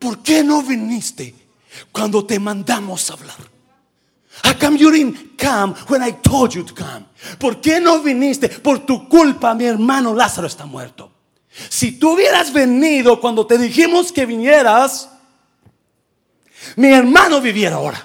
[0.03, 1.33] ¿Por qué no viniste
[1.93, 3.37] cuando te mandamos hablar?
[4.45, 7.07] How come you didn't come when I told you to come?
[7.39, 8.49] ¿Por qué no viniste?
[8.49, 11.13] Por tu culpa mi hermano Lázaro está muerto.
[11.69, 15.09] Si tú hubieras venido cuando te dijimos que vinieras,
[16.75, 18.05] mi hermano viviera ahora.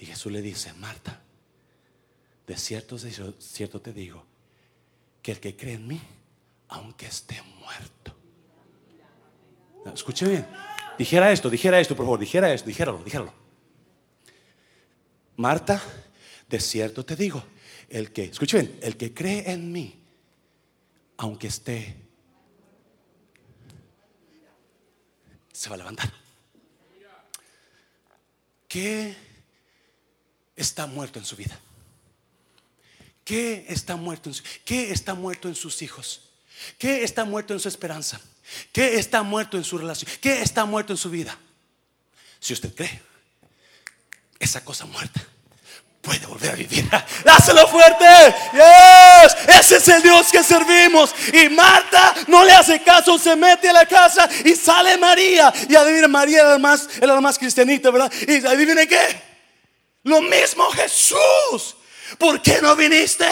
[0.00, 1.20] Y Jesús le dice, Marta,
[2.46, 4.24] de cierto, de cierto te digo,
[5.22, 6.00] que el que cree en mí,
[6.68, 8.19] aunque esté muerto.
[9.94, 10.46] Escuche bien.
[10.98, 13.32] Dijera esto, dijera esto, por favor, dijera esto, dijéralo, dijéralo.
[15.36, 15.82] Marta,
[16.48, 17.42] de cierto te digo,
[17.88, 20.02] el que, escuche bien, el que cree en mí,
[21.16, 21.96] aunque esté,
[25.52, 26.12] se va a levantar.
[28.68, 29.16] ¿Qué
[30.54, 31.58] está muerto en su vida?
[33.24, 36.30] ¿Qué está muerto en su, ¿Qué está muerto en sus hijos?
[36.78, 38.20] ¿Qué está muerto en su esperanza?
[38.72, 40.10] ¿Qué está muerto en su relación?
[40.20, 41.36] ¿Qué está muerto en su vida?
[42.38, 43.02] Si usted cree,
[44.38, 45.20] esa cosa muerta
[46.00, 46.88] puede volver a vivir.
[47.24, 48.04] Dáselo fuerte.
[48.52, 49.36] Yes.
[49.48, 51.14] Ese es el Dios que servimos.
[51.32, 55.52] Y Marta no le hace caso, se mete a la casa y sale María.
[55.68, 58.12] Y adivina, María era la más, era la más cristianita, ¿verdad?
[58.26, 59.22] Y adivine qué.
[60.04, 61.76] Lo mismo Jesús.
[62.18, 63.28] ¿Por qué no viniste?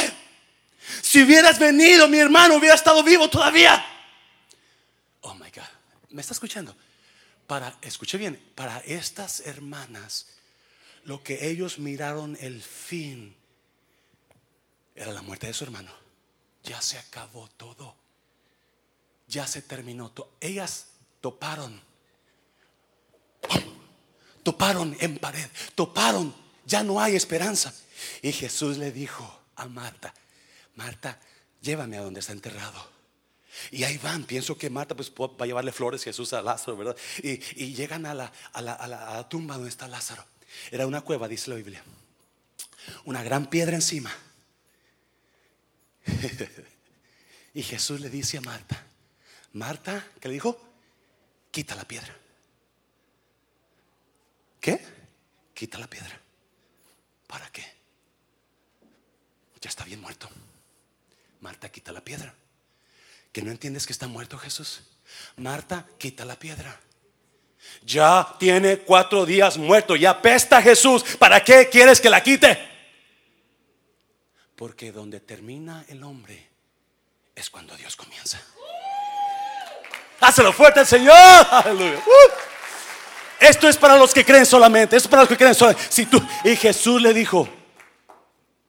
[1.02, 3.84] Si hubieras venido, mi hermano hubiera estado vivo todavía.
[6.18, 6.74] ¿Me está escuchando?
[7.46, 10.26] Para, escuche bien, para estas hermanas
[11.04, 13.36] lo que ellos miraron el fin
[14.96, 15.92] era la muerte de su hermano.
[16.64, 17.94] Ya se acabó todo.
[19.28, 20.32] Ya se terminó todo.
[20.40, 20.86] Ellas
[21.20, 21.80] toparon.
[24.42, 25.48] Toparon en pared.
[25.76, 26.34] Toparon.
[26.66, 27.72] Ya no hay esperanza.
[28.22, 30.12] Y Jesús le dijo a Marta,
[30.74, 31.20] Marta,
[31.60, 32.97] llévame a donde está enterrado.
[33.70, 36.96] Y ahí van, pienso que Marta pues, va a llevarle flores Jesús a Lázaro, ¿verdad?
[37.22, 37.38] Y,
[37.74, 40.24] llegan a la, a la tumba donde está Lázaro.
[40.70, 41.82] Era una cueva, dice la Biblia.
[43.04, 44.14] Una gran piedra encima.
[47.54, 48.82] y Jesús le dice a Marta,
[49.52, 50.58] Marta, ¿qué le dijo?
[51.50, 52.14] Quita la piedra.
[54.60, 54.80] ¿Qué?
[55.54, 56.20] Quita la piedra.
[57.26, 57.64] ¿Para qué?
[59.60, 60.28] Ya está bien muerto.
[61.40, 62.34] Marta, quita la piedra.
[63.32, 64.82] ¿Que no entiendes que está muerto Jesús?
[65.36, 66.80] Marta, quita la piedra.
[67.82, 71.04] Ya tiene cuatro días muerto, ya pesta Jesús.
[71.18, 72.58] ¿Para qué quieres que la quite?
[74.56, 76.48] Porque donde termina el hombre
[77.34, 78.40] es cuando Dios comienza.
[80.20, 81.14] Hácelo fuerte el Señor.
[81.50, 81.98] Aleluya.
[81.98, 82.48] Uh.
[83.40, 84.96] Esto es para los que creen solamente.
[84.96, 85.86] Esto es para los que creen solamente.
[85.90, 87.48] Si tú, y Jesús le dijo: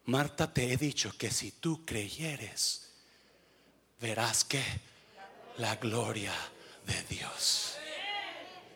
[0.06, 2.89] Marta, te he dicho que si tú creyeres,
[4.00, 4.64] verás que
[5.58, 6.34] la gloria
[6.86, 7.76] de Dios.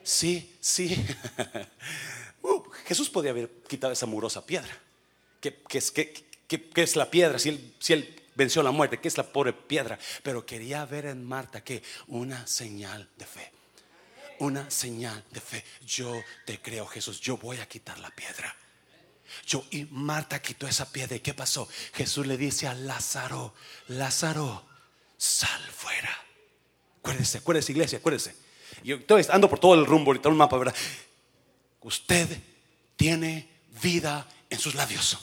[0.03, 1.05] Sí, sí.
[2.45, 4.77] Uh, Jesús podía haber quitado esa murosa piedra.
[5.39, 5.63] ¿Qué,
[6.75, 7.39] es, la piedra?
[7.39, 9.97] Si él, si él venció la muerte, ¿qué es la pobre piedra?
[10.23, 13.49] Pero quería ver en Marta que una señal de fe.
[14.39, 15.63] Una señal de fe.
[15.85, 17.21] Yo te creo, Jesús.
[17.21, 18.53] Yo voy a quitar la piedra.
[19.45, 21.15] Yo y Marta quitó esa piedra.
[21.15, 21.69] ¿Y qué pasó?
[21.93, 23.53] Jesús le dice a Lázaro,
[23.87, 24.65] Lázaro,
[25.23, 26.09] sal fuera.
[26.99, 28.35] Acuérdese, acuérdese, iglesia, acuérdese.
[28.83, 30.75] Yo estoy ando por todo el rumbo, ahorita un mapa, ¿verdad?
[31.81, 32.27] Usted
[32.97, 33.47] tiene
[33.81, 35.17] vida en sus labios.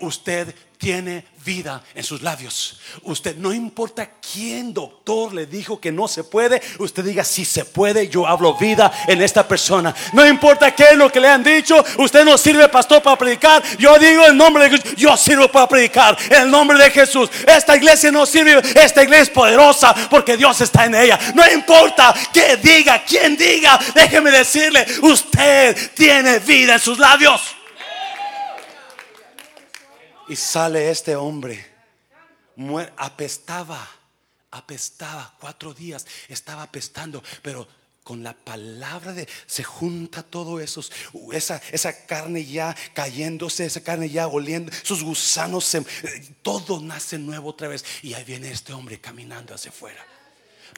[0.00, 0.54] Usted
[0.84, 2.78] tiene vida en sus labios.
[3.04, 7.64] Usted, no importa quién doctor le dijo que no se puede, usted diga si se
[7.64, 9.94] puede, yo hablo vida en esta persona.
[10.12, 13.62] No importa qué es lo que le han dicho, usted no sirve pastor para predicar,
[13.78, 17.30] yo digo en nombre de Jesús, yo sirvo para predicar el nombre de Jesús.
[17.46, 21.18] Esta iglesia no sirve, esta iglesia es poderosa porque Dios está en ella.
[21.34, 27.54] No importa que diga, quién diga, déjeme decirle, usted tiene vida en sus labios.
[30.28, 31.64] Y sale este hombre,
[32.96, 33.86] apestaba,
[34.50, 37.66] apestaba, cuatro días estaba apestando, pero
[38.04, 40.84] con la palabra de se junta todo eso,
[41.32, 45.80] esa, esa carne ya cayéndose, esa carne ya oliendo, sus gusanos, se,
[46.42, 47.84] todo nace nuevo otra vez.
[48.02, 50.06] Y ahí viene este hombre caminando hacia afuera.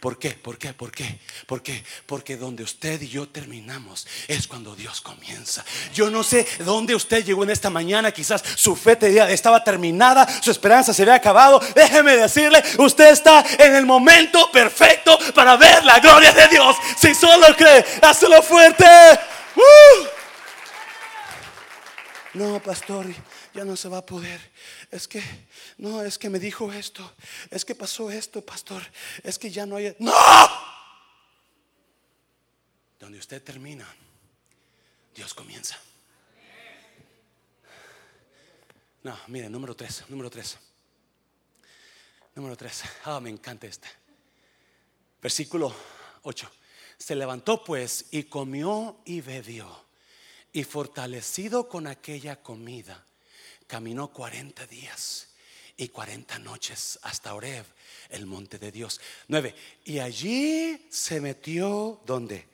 [0.00, 0.30] ¿Por qué?
[0.30, 0.72] ¿Por qué?
[0.72, 1.18] ¿Por qué?
[1.46, 1.82] ¿Por qué?
[2.06, 5.64] Porque donde usted y yo terminamos es cuando Dios comienza.
[5.94, 8.12] Yo no sé dónde usted llegó en esta mañana.
[8.12, 8.98] Quizás su fe
[9.32, 11.60] estaba terminada, su esperanza se había acabado.
[11.74, 16.76] Déjeme decirle, usted está en el momento perfecto para ver la gloria de Dios.
[16.98, 18.84] Si solo cree, hazlo fuerte.
[19.56, 20.06] ¡Uh!
[22.34, 23.06] No, pastor,
[23.56, 24.40] ya no se va a poder.
[24.90, 25.22] Es que,
[25.78, 27.14] no, es que me dijo esto.
[27.50, 28.82] Es que pasó esto, pastor.
[29.22, 29.96] Es que ya no hay...
[29.98, 30.12] No.
[32.98, 33.86] Donde usted termina,
[35.14, 35.78] Dios comienza.
[39.02, 40.58] No, mire, número tres, número tres.
[42.34, 42.82] Número tres.
[43.04, 43.88] Ah, me encanta este.
[45.22, 45.74] Versículo
[46.22, 46.50] 8.
[46.98, 49.86] Se levantó pues y comió y bebió
[50.52, 53.04] y fortalecido con aquella comida,
[53.66, 55.28] caminó 40 días
[55.76, 57.64] y 40 noches hasta Oreb,
[58.10, 59.00] el monte de Dios.
[59.28, 59.54] 9.
[59.84, 62.48] Y allí se metió, ¿dónde?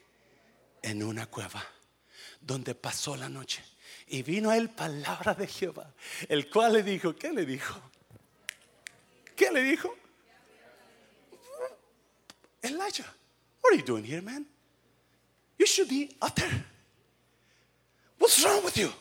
[0.83, 1.65] En una cueva,
[2.41, 3.63] donde pasó la noche.
[4.09, 5.95] Y vino a él palabra de Jehová,
[6.29, 7.81] el cual le dijo, ¿qué le dijo?
[9.37, 9.95] ¿Qué le dijo?
[12.63, 13.13] Elijah,
[13.61, 14.47] what are you doing here, man?
[15.59, 16.65] You should be out there.
[18.19, 18.93] What's wrong with you?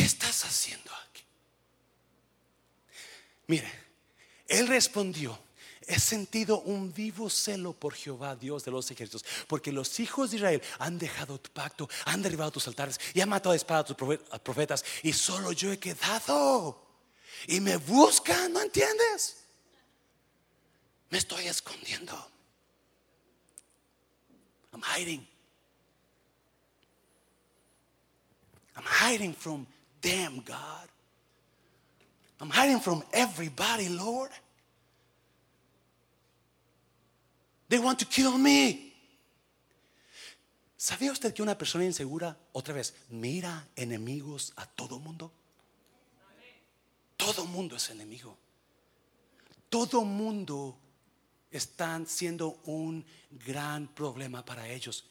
[0.00, 1.22] ¿Qué estás haciendo aquí?
[3.48, 3.70] Mire,
[4.48, 5.38] él respondió,
[5.82, 10.38] he sentido un vivo celo por Jehová, Dios de los ejércitos, porque los hijos de
[10.38, 13.84] Israel han dejado tu pacto, han derribado tus altares y han matado a espada a
[13.84, 13.96] tus
[14.42, 16.82] profetas, y solo yo he quedado.
[17.46, 19.44] Y me buscan, ¿no entiendes?
[21.10, 22.14] Me estoy escondiendo.
[24.72, 25.28] I'm hiding.
[28.74, 29.66] I'm hiding from
[30.00, 30.88] them, God.
[32.40, 34.30] I'm hiding from everybody, Lord.
[37.68, 38.90] They want to kill me.
[40.76, 45.30] ¿Sabía usted que una persona insegura, otra vez, mira enemigos a todo mundo?
[47.18, 48.38] Todo mundo es enemigo.
[49.68, 50.78] Todo mundo
[51.50, 55.04] están siendo un gran problema para ellos.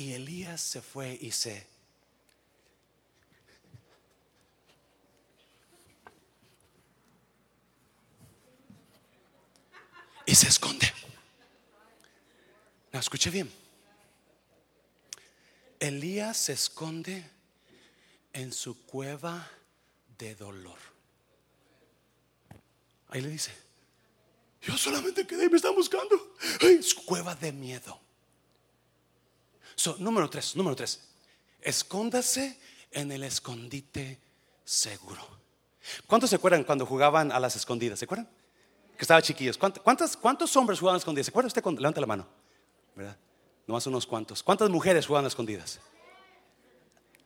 [0.00, 1.66] Y Elías se fue y se...
[10.24, 10.90] Y se esconde.
[12.90, 13.52] No, escuche bien.
[15.78, 17.22] Elías se esconde
[18.32, 19.50] en su cueva
[20.16, 20.78] de dolor.
[23.10, 23.52] Ahí le dice,
[24.62, 26.36] yo solamente quedé y me están buscando.
[26.62, 28.00] Ay, su cueva de miedo
[29.98, 31.00] número tres, número tres.
[31.60, 32.58] Escóndase
[32.90, 34.18] en el escondite
[34.64, 35.26] seguro.
[36.06, 37.98] ¿Cuántos se acuerdan cuando jugaban a las escondidas?
[37.98, 38.28] ¿Se acuerdan?
[38.96, 39.58] Que estaban chiquillos.
[39.58, 41.26] ¿Cuántos, cuántos hombres jugaban a escondidas?
[41.26, 41.64] ¿Se acuerda usted?
[41.64, 42.26] Levanta la mano.
[42.94, 43.16] ¿Verdad?
[43.66, 44.42] Nomás unos cuantos.
[44.42, 45.80] ¿Cuántas mujeres jugaban a escondidas?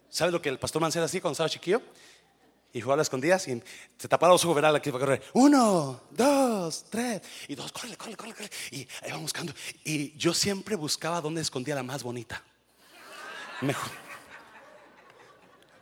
[0.09, 1.83] ¿Sabe lo que el pastor Mancera hacía cuando estaba chiquillo?
[2.75, 3.63] Y jugaba a las escondidas y
[3.97, 5.23] se tapaba los ojos, verá la que iba a correr.
[5.35, 7.23] Uno, dos, tres.
[7.47, 8.51] Y dos, corre, corre, corre, corre.
[8.73, 9.55] Y ahí buscando.
[9.85, 12.43] Y yo siempre buscaba dónde escondía la más bonita.
[13.61, 13.93] Mejor.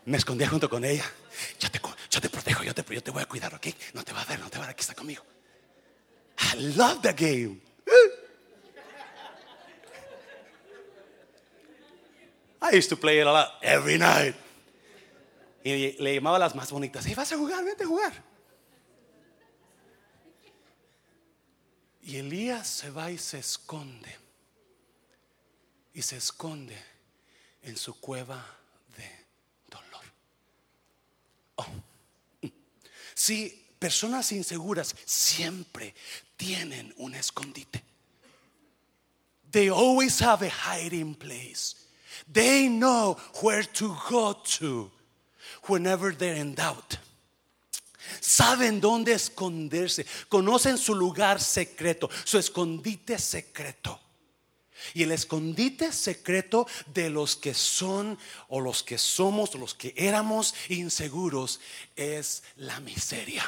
[0.05, 1.11] Me escondía junto con ella.
[1.59, 3.69] Yo te, yo te protejo, yo te, yo te voy a cuidar, ¿ok?
[3.95, 5.25] No te va a ver, no te va a ver, aquí está conmigo.
[6.55, 7.63] I love the game.
[12.61, 14.35] I used to play it a lot every night.
[15.65, 18.13] Y le llamaba a las más bonitas, y vas a jugar, vete a jugar.
[22.03, 24.17] Y Elías se va y se esconde.
[25.95, 26.77] Y se esconde
[27.63, 28.45] en su cueva
[28.97, 29.27] de
[29.71, 30.05] dolor.
[31.57, 31.67] Oh.
[33.15, 35.95] Sí, personas inseguras siempre
[36.37, 37.85] tienen un escondite.
[39.53, 41.77] They always have a hiding place.
[42.27, 44.91] They know where to go to
[45.69, 46.99] whenever they're in doubt.
[48.21, 50.07] Saben dónde esconderse.
[50.29, 53.99] Conocen su lugar secreto, su escondite secreto.
[54.95, 58.19] Y el escondite secreto de los que son
[58.49, 61.61] o los que somos o los que éramos inseguros
[61.95, 63.45] es la miseria.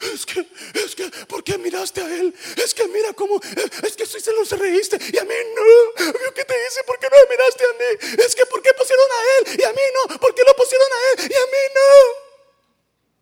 [0.00, 2.34] Es que, es que, ¿por qué miraste a él?
[2.56, 3.40] Es que mira cómo,
[3.82, 6.04] es que si se los reíste y a mí no.
[6.34, 6.82] ¿Qué te dice?
[6.86, 8.22] ¿Por qué no me miraste a mí?
[8.24, 10.18] Es que, ¿por qué pusieron a él y a mí no?
[10.18, 12.24] ¿Por qué lo pusieron a él y a mí no?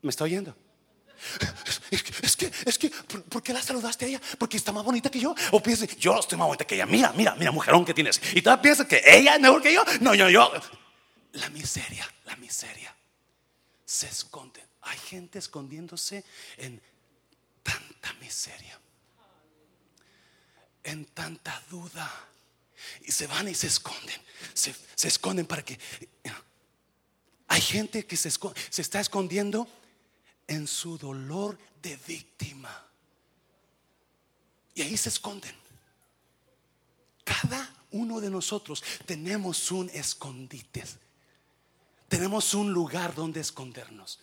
[0.02, 0.54] ¿Me está oyendo?
[2.22, 4.20] Es que, es que, ¿por, qué la saludaste a ella?
[4.38, 5.34] Porque está más bonita que yo.
[5.52, 6.86] O piensas, yo estoy más bonita que ella.
[6.86, 8.20] Mira, mira, mira, mujerón que tienes.
[8.34, 9.84] Y tú piensas que ella es mejor que yo.
[10.00, 10.50] No, yo, yo.
[11.32, 12.94] La miseria, la miseria
[13.84, 14.71] se esconde.
[14.83, 16.24] Hay gente escondiéndose
[16.57, 16.80] en
[17.62, 18.78] tanta miseria,
[20.83, 22.28] en tanta duda.
[23.03, 24.20] Y se van y se esconden.
[24.55, 24.74] Se,
[25.07, 25.78] esconden para que...
[27.47, 29.68] Hay gente que se, está escondiendo
[30.49, 32.87] en su dolor de víctima.
[34.74, 35.55] Y ahí se esconden.
[37.22, 40.83] Cada uno de nosotros tenemos un escondite.
[42.09, 44.18] Tenemos un lugar donde escondernos.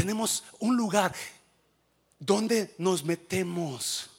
[0.00, 1.14] Tenemos un lugar
[2.18, 4.10] donde nos metemos.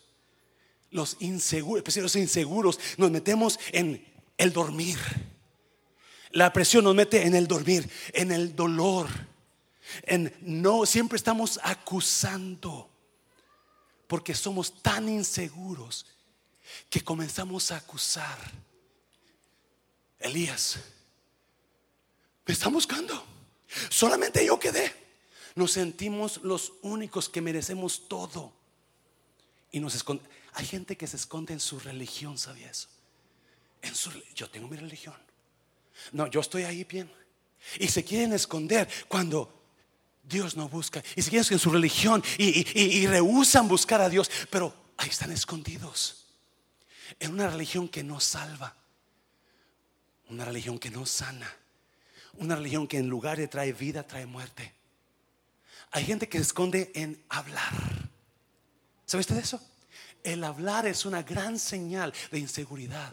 [0.91, 4.05] Los inseguros, pues los inseguros, nos metemos en
[4.37, 4.97] el dormir.
[6.31, 9.07] La presión nos mete en el dormir, en el dolor
[10.03, 12.89] en no, siempre estamos acusando.
[14.07, 16.05] Porque somos tan inseguros
[16.89, 18.37] que comenzamos a acusar.
[20.19, 20.77] Elías,
[22.45, 23.23] me están buscando.
[23.89, 25.00] Solamente yo quedé.
[25.55, 28.53] Nos sentimos los únicos que merecemos todo.
[29.71, 30.23] Y nos esconde.
[30.53, 32.89] Hay gente que se esconde en su religión, ¿sabía eso?
[33.81, 35.15] En su, yo tengo mi religión.
[36.11, 37.11] No, yo estoy ahí bien.
[37.79, 39.61] Y se quieren esconder cuando
[40.23, 41.03] Dios no busca.
[41.15, 44.29] Y siguen en su religión y, rehusan buscar a Dios.
[44.49, 46.25] Pero ahí están escondidos.
[47.19, 48.75] En una religión que no salva.
[50.29, 51.51] Una religión que no sana.
[52.33, 54.73] Una religión que en lugar de trae vida, trae muerte.
[55.91, 57.73] Hay gente que se esconde en hablar.
[59.05, 59.61] ¿Sabe usted eso?
[60.23, 63.11] El hablar es una gran señal de inseguridad.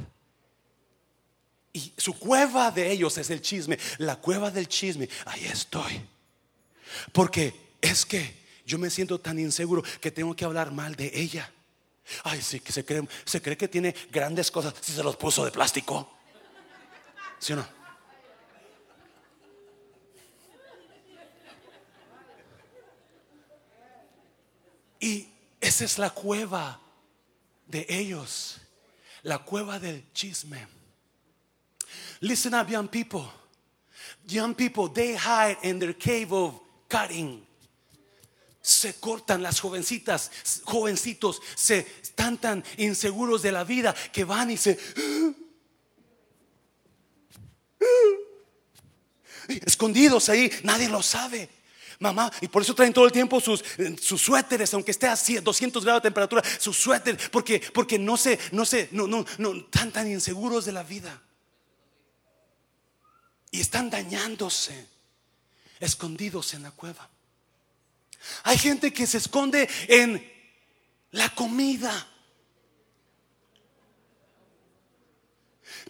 [1.72, 3.78] Y su cueva de ellos es el chisme.
[3.98, 5.08] La cueva del chisme.
[5.26, 6.00] Ahí estoy.
[7.12, 11.50] Porque es que yo me siento tan inseguro que tengo que hablar mal de ella.
[12.24, 15.44] Ay, sí, que se cree, se cree que tiene grandes cosas si se los puso
[15.44, 16.16] de plástico.
[17.38, 17.77] ¿Sí o no?
[25.00, 25.28] Y
[25.60, 26.80] esa es la cueva
[27.66, 28.60] de ellos,
[29.22, 30.66] la cueva del chisme.
[32.20, 33.30] Listen up, young people.
[34.26, 37.44] Young people, they hide in their cave of cutting.
[38.60, 40.30] Se cortan las jovencitas,
[40.64, 44.78] jovencitos, se están tan inseguros de la vida que van y se
[49.64, 51.48] escondidos ahí, nadie lo sabe.
[52.00, 53.64] Mamá, y por eso traen todo el tiempo sus,
[54.00, 58.38] sus suéteres, aunque esté a 200 grados de temperatura, sus suéteres, porque, porque no se,
[58.52, 61.20] no se, no, no, no, están tan inseguros de la vida.
[63.50, 64.86] Y están dañándose
[65.80, 67.08] escondidos en la cueva.
[68.44, 70.24] Hay gente que se esconde en
[71.10, 72.06] la comida.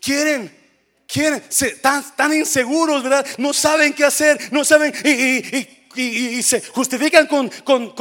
[0.01, 0.57] Quieren,
[1.07, 3.27] quieren, se, tan, tan inseguros, ¿verdad?
[3.37, 5.78] No saben qué hacer, no saben y,
[6.43, 7.51] se justifican con,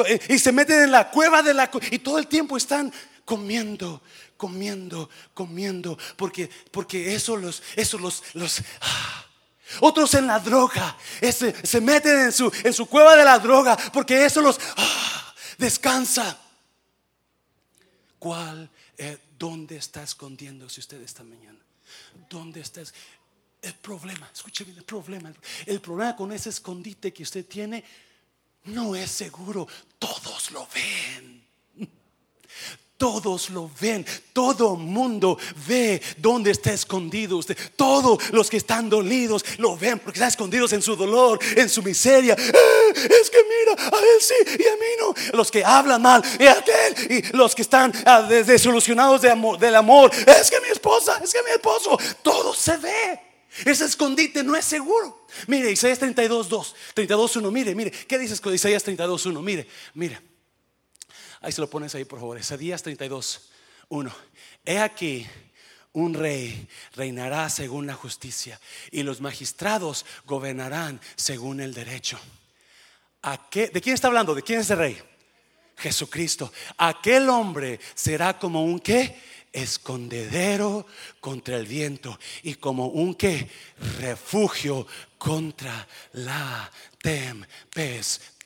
[0.07, 2.91] eh, y se meten en la cueva de la y todo el tiempo están
[3.25, 4.01] comiendo,
[4.37, 9.25] comiendo, comiendo, porque, porque eso los, eso los, los ah,
[9.81, 10.97] otros en la droga.
[11.21, 16.39] se meten en su, en su cueva de la droga porque eso los ah, descansa.
[18.19, 18.69] ¿Cuál,
[19.37, 21.59] dónde está escondiéndose usted esta mañana?
[22.29, 22.81] ¿Dónde está?
[23.61, 25.33] El problema, escuche bien, el problema.
[25.65, 27.83] El problema con ese escondite que usted tiene
[28.65, 29.67] no es seguro.
[29.99, 31.37] Todos lo ven.
[32.97, 34.03] Todos lo ven,
[34.33, 35.37] todo mundo
[35.67, 37.55] ve dónde está escondido usted.
[37.75, 41.83] Todos los que están dolidos lo ven porque están escondidos en su dolor, en su
[41.83, 42.33] miseria.
[42.33, 45.37] Eh, es que mira, a él sí y a mí no.
[45.37, 49.59] Los que hablan mal y a aquel y los que están ah, desolucionados de amor,
[49.59, 50.09] del amor.
[50.25, 53.26] Es que mi esposa, es que mi esposo, todo se ve.
[53.65, 55.25] Ese escondite no es seguro.
[55.47, 57.51] Mire, Isaías 32, 2, 32, 1.
[57.51, 59.41] Mire, mire, ¿qué dices con Isaías 32, 1?
[59.41, 60.19] Mire, mire.
[61.41, 62.37] Ahí se lo pones ahí, por favor.
[62.37, 63.49] Isaías 32,
[63.89, 64.15] 1.
[64.65, 65.25] He aquí,
[65.93, 68.59] un rey reinará según la justicia
[68.91, 72.19] y los magistrados gobernarán según el derecho.
[73.51, 74.35] ¿De quién está hablando?
[74.35, 75.01] ¿De quién es el rey?
[75.77, 76.51] Jesucristo.
[76.77, 79.19] Aquel hombre será como un qué?
[79.57, 80.85] Escondedero
[81.19, 83.49] contra el viento y como un qué?
[83.99, 84.85] Refugio
[85.17, 88.36] contra la tempestad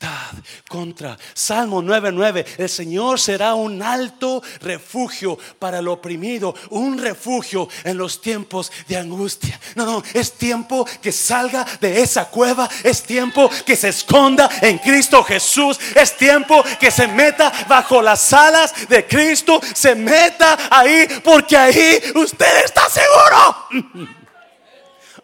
[0.68, 1.16] contra.
[1.34, 8.20] Salmo 9:9, el Señor será un alto refugio para el oprimido, un refugio en los
[8.20, 9.58] tiempos de angustia.
[9.74, 14.78] No, no, es tiempo que salga de esa cueva, es tiempo que se esconda en
[14.78, 21.06] Cristo Jesús, es tiempo que se meta bajo las alas de Cristo, se meta ahí
[21.22, 24.12] porque ahí usted está seguro.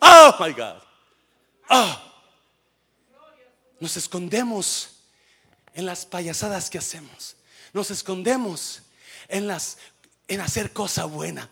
[0.01, 0.76] Oh my God.
[1.68, 2.07] Oh.
[3.81, 4.91] Nos escondemos
[5.74, 7.37] en las payasadas que hacemos.
[7.72, 8.83] Nos escondemos
[9.29, 9.79] en las
[10.29, 11.49] en hacer cosa buena.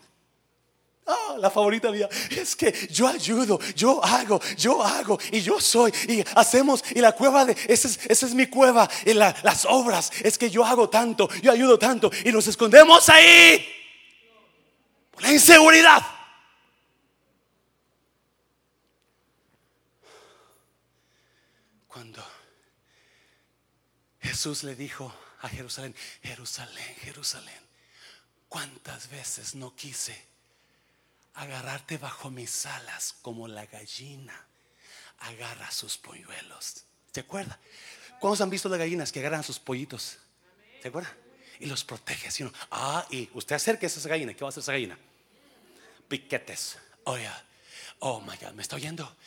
[1.09, 5.91] Ah, la favorita mía es que yo ayudo, yo hago, yo hago y yo soy
[6.07, 10.11] y hacemos y la cueva de esa es, esa es mi cueva y las obras
[10.21, 13.65] es que yo hago tanto, yo ayudo tanto y nos escondemos ahí
[15.11, 16.05] por la inseguridad.
[21.87, 22.21] Cuando
[24.37, 25.11] Jesús le dijo
[25.41, 27.59] a Jerusalén, Jerusalén, Jerusalén,
[28.47, 30.15] ¿cuántas veces no quise
[31.33, 34.45] agarrarte bajo mis alas como la gallina
[35.21, 36.83] agarra sus polluelos?
[37.11, 37.57] ¿Se acuerda?
[38.19, 40.19] ¿Cuántos han visto las gallinas que agarran sus pollitos?
[40.83, 41.11] ¿Se acuerda?
[41.59, 42.47] Y los protege así.
[42.69, 44.35] Ah, y usted acerque a esa gallina.
[44.35, 44.99] ¿Qué va a hacer esa gallina?
[46.07, 46.77] Piquetes.
[47.05, 47.17] Oh,
[47.99, 49.17] Oh my God, ¿me está oyendo?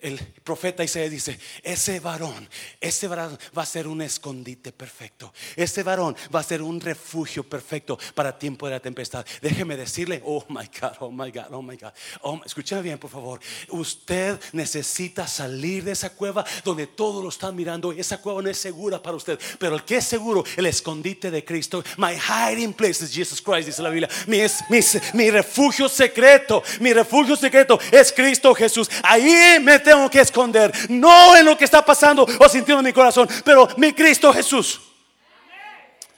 [0.00, 2.48] El profeta Isaías dice, ese varón,
[2.80, 5.32] ese varón va a ser un escondite perfecto.
[5.56, 9.26] Ese varón va a ser un refugio perfecto para tiempo de la tempestad.
[9.42, 11.92] Déjeme decirle, oh my God, oh my God, oh my God.
[12.22, 13.40] Oh, escúchame bien, por favor.
[13.68, 17.92] Usted necesita salir de esa cueva donde todos lo están mirando.
[17.92, 21.44] Esa cueva no es segura para usted, pero el que es seguro, el escondite de
[21.44, 21.82] Cristo.
[21.96, 24.08] My hiding place is Jesus Christ, dice la Biblia.
[24.26, 24.38] Mi,
[24.68, 24.80] mi,
[25.14, 28.88] mi refugio secreto, mi refugio secreto es Cristo Jesús.
[29.02, 32.92] Ahí me tengo que esconder, no en lo que está pasando o sintiendo en mi
[32.92, 34.80] corazón, pero mi Cristo Jesús.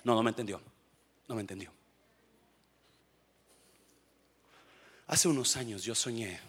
[0.02, 0.60] No, no me entendió.
[1.28, 1.70] No me entendió.
[5.06, 6.40] Hace unos años yo soñé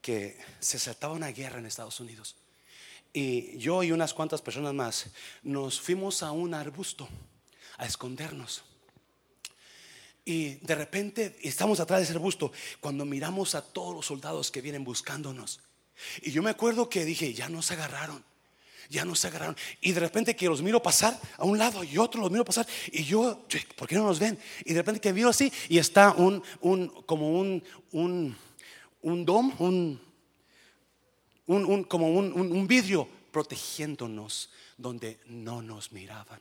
[0.00, 2.36] que se saltaba una guerra en Estados Unidos.
[3.12, 5.06] Y yo y unas cuantas personas más
[5.42, 7.08] nos fuimos a un arbusto
[7.76, 8.62] a escondernos.
[10.24, 14.62] Y de repente estamos atrás de ese arbusto cuando miramos a todos los soldados que
[14.62, 15.60] vienen buscándonos.
[16.22, 18.24] Y yo me acuerdo que dije, ya nos agarraron.
[18.88, 19.56] Ya nos agarraron.
[19.80, 22.66] Y de repente que los miro pasar a un lado y otro los miro pasar.
[22.90, 23.46] Y yo,
[23.76, 24.38] ¿por qué no nos ven?
[24.64, 28.36] Y de repente que miro así y está un, un como un, un,
[29.00, 30.00] un dom, un,
[31.46, 36.40] un, como un, un vidrio protegiéndonos donde no nos miraban.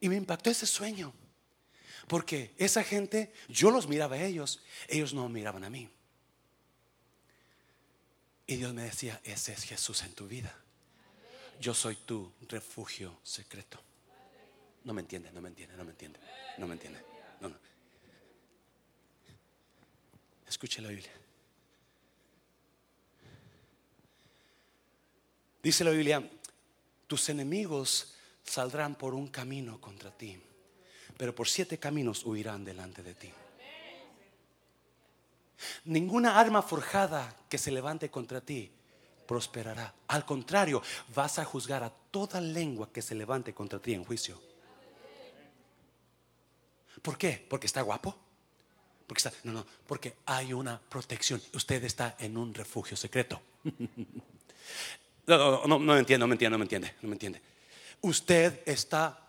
[0.00, 1.12] Y me impactó ese sueño.
[2.06, 5.88] Porque esa gente, yo los miraba a ellos, ellos no miraban a mí.
[8.46, 10.54] Y Dios me decía, ese es Jesús en tu vida.
[11.60, 13.80] Yo soy tu refugio secreto.
[14.84, 16.20] No me entiende, no me entiende, no me entiende,
[16.58, 17.00] no me entiende.
[17.40, 17.56] No, no.
[20.46, 21.10] Escuche la Biblia.
[25.60, 26.30] Dice la Biblia,
[27.08, 30.40] tus enemigos saldrán por un camino contra ti,
[31.16, 33.32] pero por siete caminos huirán delante de ti.
[35.86, 38.70] Ninguna arma forjada que se levante contra ti
[39.26, 39.92] prosperará.
[40.08, 40.82] Al contrario,
[41.14, 44.40] vas a juzgar a toda lengua que se levante contra ti en juicio.
[47.02, 47.44] ¿Por qué?
[47.48, 48.16] Porque está guapo.
[49.06, 51.40] Porque está, no, no, porque hay una protección.
[51.54, 53.40] Usted está en un refugio secreto.
[55.28, 57.42] No, no, no, entiende, no me entiende, no me entiende, no me entiende.
[58.00, 59.28] Usted está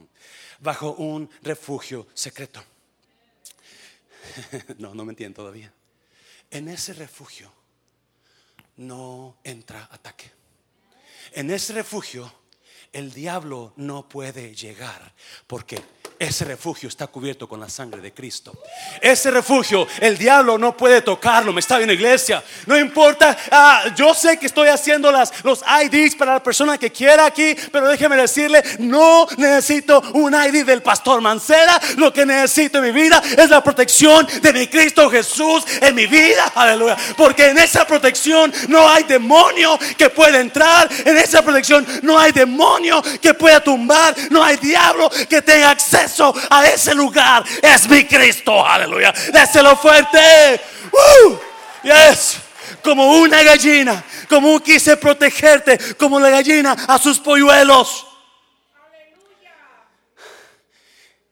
[0.60, 2.64] bajo un refugio secreto.
[4.78, 5.70] no, no me entienden todavía.
[6.56, 7.52] En ese refugio
[8.76, 10.32] no entra ataque.
[11.32, 12.32] En ese refugio
[12.96, 15.12] el diablo no puede llegar
[15.46, 15.82] porque
[16.18, 18.52] ese refugio está cubierto con la sangre de Cristo.
[19.02, 21.52] Ese refugio, el diablo no puede tocarlo.
[21.52, 22.42] Me está en la iglesia.
[22.64, 23.36] No importa.
[23.50, 27.54] Ah, yo sé que estoy haciendo las, los IDs para la persona que quiera aquí,
[27.70, 31.78] pero déjeme decirle: no necesito un ID del pastor Mancera.
[31.98, 36.06] Lo que necesito en mi vida es la protección de mi Cristo Jesús en mi
[36.06, 36.50] vida.
[36.54, 36.96] Aleluya.
[37.16, 40.88] Porque en esa protección no hay demonio que pueda entrar.
[41.04, 42.85] En esa protección no hay demonio
[43.20, 44.14] que pueda tumbar.
[44.30, 48.64] No hay diablo que tenga acceso a ese lugar es mi Cristo.
[48.64, 49.12] Aleluya.
[49.32, 50.60] Déselo fuerte.
[51.82, 52.36] Yes.
[52.82, 58.06] Como una gallina, como quise protegerte, como la gallina a sus polluelos.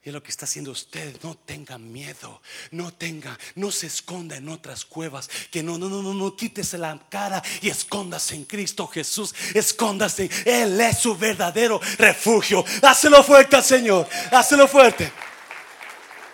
[0.05, 2.43] Y lo que está haciendo usted, no tenga miedo,
[2.73, 6.77] no tenga, no se esconda en otras cuevas, que no, no, no, no, no quítese
[6.77, 12.63] la cara y escóndase en Cristo Jesús, escóndase, Él es su verdadero refugio.
[12.83, 15.11] Hácelo fuerte Señor, hácelo fuerte.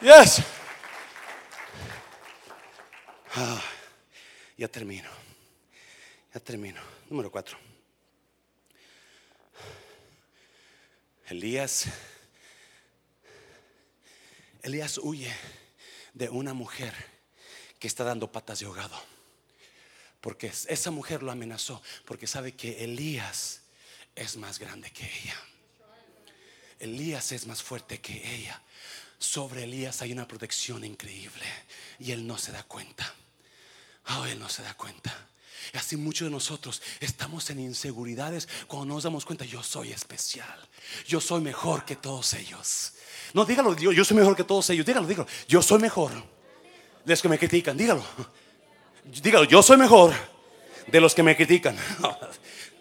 [0.00, 0.42] Yes.
[3.36, 3.62] Ah,
[4.56, 5.08] ya termino,
[6.34, 6.80] ya termino.
[7.08, 7.56] Número cuatro.
[11.26, 11.86] Elías
[14.62, 15.32] Elías huye
[16.14, 16.94] de una mujer
[17.78, 19.00] que está dando patas de ahogado.
[20.20, 21.82] Porque esa mujer lo amenazó.
[22.04, 23.62] Porque sabe que Elías
[24.14, 25.36] es más grande que ella.
[26.78, 28.62] Elías es más fuerte que ella.
[29.18, 31.46] Sobre Elías hay una protección increíble.
[31.98, 33.14] Y él no se da cuenta.
[34.08, 35.29] Oh, él no se da cuenta.
[35.72, 40.68] Y así muchos de nosotros estamos en inseguridades cuando nos damos cuenta, yo soy especial.
[41.06, 42.92] Yo soy mejor que todos ellos.
[43.32, 44.84] No, dígalo, yo, yo soy mejor que todos ellos.
[44.84, 45.28] Dígalo, dígalo.
[45.46, 46.10] Yo soy mejor
[47.04, 47.76] los que me critican.
[47.76, 48.04] Dígalo.
[49.04, 50.12] Dígalo, yo soy mejor
[50.86, 51.76] de los que me critican.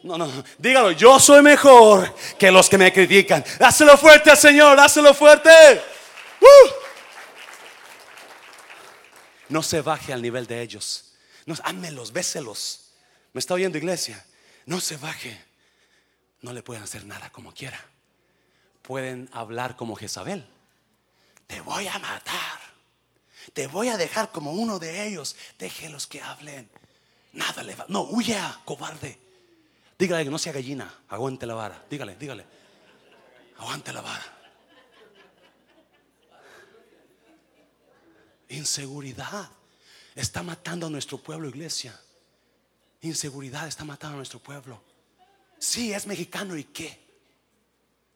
[0.01, 3.43] No, no, dígalo, yo soy mejor que los que me critican.
[3.59, 5.49] Dáselo fuerte al Señor, dáselo fuerte.
[6.39, 6.69] Uh.
[9.49, 11.08] No se baje al nivel de ellos.
[11.49, 12.91] No, ámelos, béselos.
[13.33, 14.25] ¿Me está oyendo, iglesia?
[14.65, 15.37] No se baje.
[16.41, 17.79] No le pueden hacer nada como quiera
[18.89, 20.43] pueden hablar como Jezabel.
[21.45, 22.59] Te voy a matar.
[23.53, 25.35] Te voy a dejar como uno de ellos.
[25.59, 26.67] Déjelos que hablen.
[27.33, 27.85] Nada le va.
[27.87, 29.19] No, huya, cobarde.
[29.95, 30.91] Dígale que no sea gallina.
[31.07, 31.85] Aguante la vara.
[31.87, 32.47] Dígale, dígale.
[33.59, 34.25] Aguante la vara.
[38.47, 39.51] Inseguridad
[40.15, 41.99] está matando a nuestro pueblo, iglesia.
[43.01, 44.81] Inseguridad está matando a nuestro pueblo.
[45.57, 46.99] Sí, es mexicano y qué.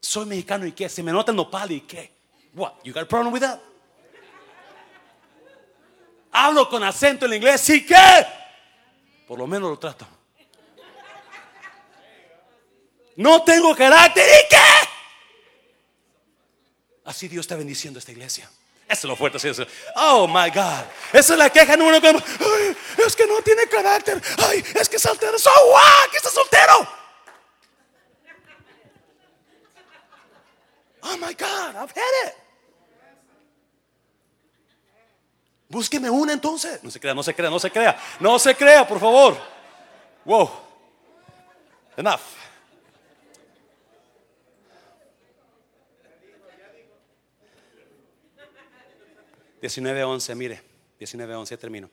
[0.02, 0.90] Soy mexicano y qué?
[0.90, 2.12] Se me nota el nopal y qué?
[2.54, 2.74] What?
[2.84, 3.60] You got a problem with that?
[6.32, 8.26] Hablo con acento en inglés y qué?
[9.28, 10.08] Por lo menos lo trato.
[13.16, 14.90] No tengo carácter y qué?
[17.06, 18.50] Así Dios está bendiciendo esta iglesia.
[18.94, 19.38] Eso es lo fuerte.
[19.50, 19.66] Eso.
[19.96, 20.86] Oh my God.
[21.12, 22.20] Esa es la queja número uno.
[23.06, 24.22] es que no tiene carácter.
[24.48, 25.38] Ay, es que es soltero.
[25.40, 26.12] So what?
[26.12, 26.88] Que está soltero.
[31.02, 32.34] Oh my God, I've had it.
[35.68, 36.82] Búsqueme una entonces.
[36.84, 38.00] No se crea, no se crea, no se crea.
[38.20, 39.38] No se crea, por favor.
[40.24, 40.52] Wow.
[41.98, 42.22] Enough.
[49.64, 50.62] Diecinueve once, mire.
[51.00, 51.90] Diecinueve once, ya termino.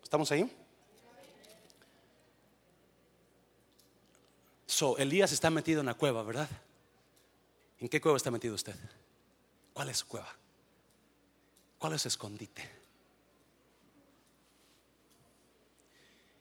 [0.00, 0.48] ¿Estamos ahí?
[4.66, 6.48] So, Elías está metido en la cueva, ¿verdad?
[7.80, 8.76] ¿En qué cueva está metido usted?
[9.72, 10.32] ¿Cuál es su cueva?
[11.76, 12.70] ¿Cuál es su escondite?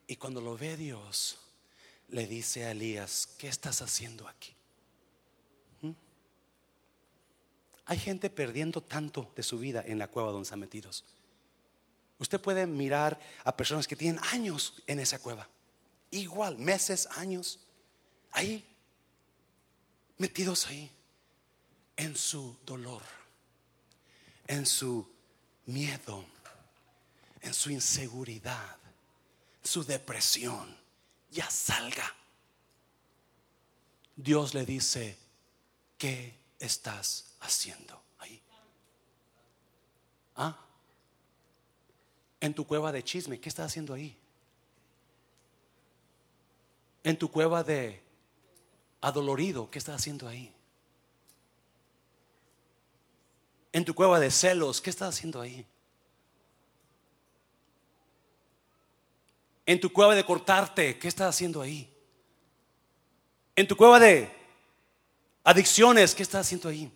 [0.05, 1.39] Y cuando lo ve Dios,
[2.09, 4.53] le dice a Elías, ¿qué estás haciendo aquí?
[5.81, 5.91] ¿Mm?
[7.85, 11.03] Hay gente perdiendo tanto de su vida en la cueva donde están metidos.
[12.17, 15.47] Usted puede mirar a personas que tienen años en esa cueva.
[16.11, 17.59] Igual, meses, años.
[18.31, 18.65] Ahí,
[20.17, 20.89] metidos ahí
[21.97, 23.03] en su dolor,
[24.47, 25.07] en su
[25.65, 26.25] miedo,
[27.41, 28.77] en su inseguridad,
[29.63, 30.75] su depresión,
[31.29, 32.15] ya salga.
[34.15, 35.17] Dios le dice,
[35.97, 38.41] ¿qué estás haciendo ahí?
[40.35, 40.57] ¿Ah?
[42.39, 44.17] En tu cueva de chisme, ¿qué estás haciendo ahí?
[47.03, 48.03] En tu cueva de
[49.01, 50.55] adolorido, ¿qué estás haciendo ahí?
[53.75, 55.65] en tu cueva de celos, ¿qué estás haciendo ahí?
[59.65, 61.93] En tu cueva de cortarte, ¿qué estás haciendo ahí?
[63.53, 64.33] En tu cueva de
[65.43, 66.89] adicciones, ¿qué estás haciendo ahí?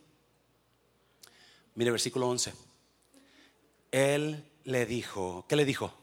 [1.80, 2.53] Mire versículo 11.
[3.89, 5.93] Él le dijo, ¿qué le dijo?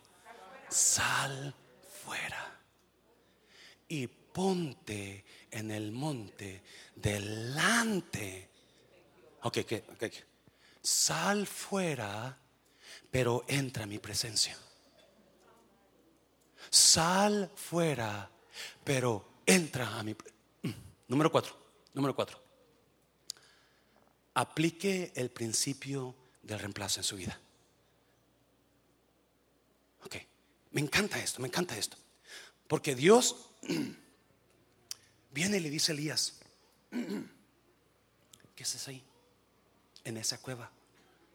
[0.71, 1.55] Sal
[2.03, 2.59] fuera
[3.87, 6.63] y ponte en el monte
[6.95, 8.49] delante.
[9.43, 9.73] Ok, ok,
[10.03, 10.15] ok.
[10.81, 12.39] Sal fuera,
[13.11, 14.57] pero entra a mi presencia.
[16.71, 18.31] Sal fuera,
[18.83, 20.15] pero entra a mi...
[20.63, 20.71] Mm,
[21.09, 21.55] número cuatro,
[21.93, 22.46] número cuatro.
[24.37, 27.41] Aplique el principio del reemplazo en su vida.
[30.05, 30.17] Ok,
[30.73, 31.97] me encanta esto, me encanta esto.
[32.69, 33.49] Porque Dios
[35.33, 36.39] viene y le dice a Elías,
[38.55, 39.03] ¿qué haces ahí?
[40.05, 40.71] En esa cueva.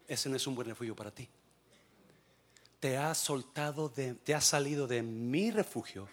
[0.07, 1.27] Ese no es un buen refugio para ti.
[2.79, 6.07] Te has soltado de, te has salido de mi refugio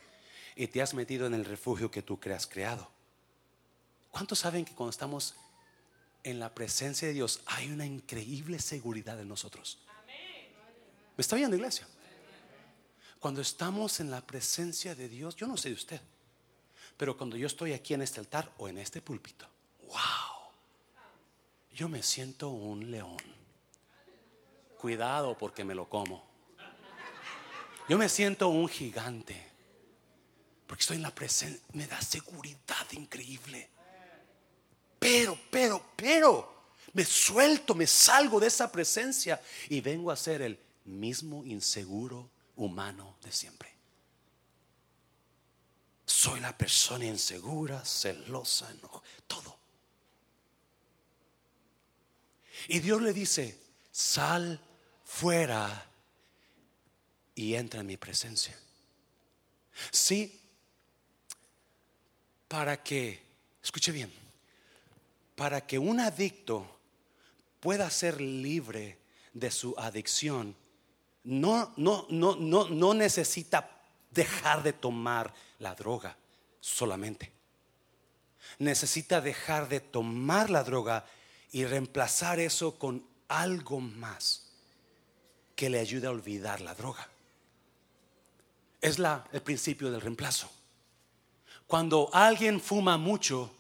[0.57, 2.91] y te has metido en el refugio que tú creas creado.
[4.11, 5.35] ¿Cuántos saben que cuando estamos
[6.23, 9.79] en la presencia de Dios hay una increíble seguridad en nosotros?
[11.17, 11.87] ¿Me está viendo, iglesia?
[13.19, 16.01] Cuando estamos en la presencia de Dios, yo no sé de usted,
[16.97, 19.49] pero cuando yo estoy aquí en este altar o en este púlpito,
[19.89, 20.53] wow,
[21.75, 23.17] yo me siento un león.
[24.79, 26.25] Cuidado porque me lo como.
[27.89, 29.49] Yo me siento un gigante.
[30.67, 33.71] Porque estoy en la presencia, me da seguridad increíble.
[34.99, 36.59] Pero, pero, pero,
[36.93, 43.17] me suelto, me salgo de esa presencia y vengo a ser el mismo inseguro humano
[43.23, 43.73] de siempre.
[46.05, 49.59] Soy la persona insegura, celosa, no, todo.
[52.67, 53.61] Y Dios le dice,
[53.93, 54.61] sal
[55.05, 55.87] fuera
[57.35, 58.59] y entra en mi presencia.
[59.93, 60.41] Sí,
[62.49, 63.23] para que,
[63.63, 64.13] escuche bien,
[65.39, 66.67] para que un adicto
[67.61, 68.99] pueda ser libre
[69.33, 70.57] de su adicción,
[71.23, 73.71] no, no, no, no, no necesita
[74.11, 76.17] dejar de tomar la droga
[76.59, 77.31] solamente.
[78.59, 81.07] Necesita dejar de tomar la droga
[81.53, 84.51] y reemplazar eso con algo más
[85.55, 87.09] que le ayude a olvidar la droga.
[88.81, 90.51] Es la, el principio del reemplazo.
[91.69, 93.55] Cuando alguien fuma mucho,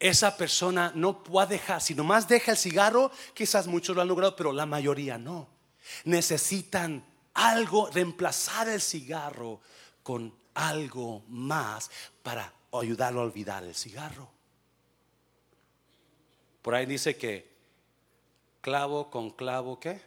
[0.00, 4.36] esa persona no puede dejar, si nomás deja el cigarro, quizás muchos lo han logrado,
[4.36, 5.48] pero la mayoría no.
[6.04, 9.60] Necesitan algo, reemplazar el cigarro
[10.02, 11.90] con algo más
[12.22, 14.28] para ayudarlo a olvidar el cigarro.
[16.62, 17.48] Por ahí dice que
[18.60, 20.00] clavo con clavo, ¿qué?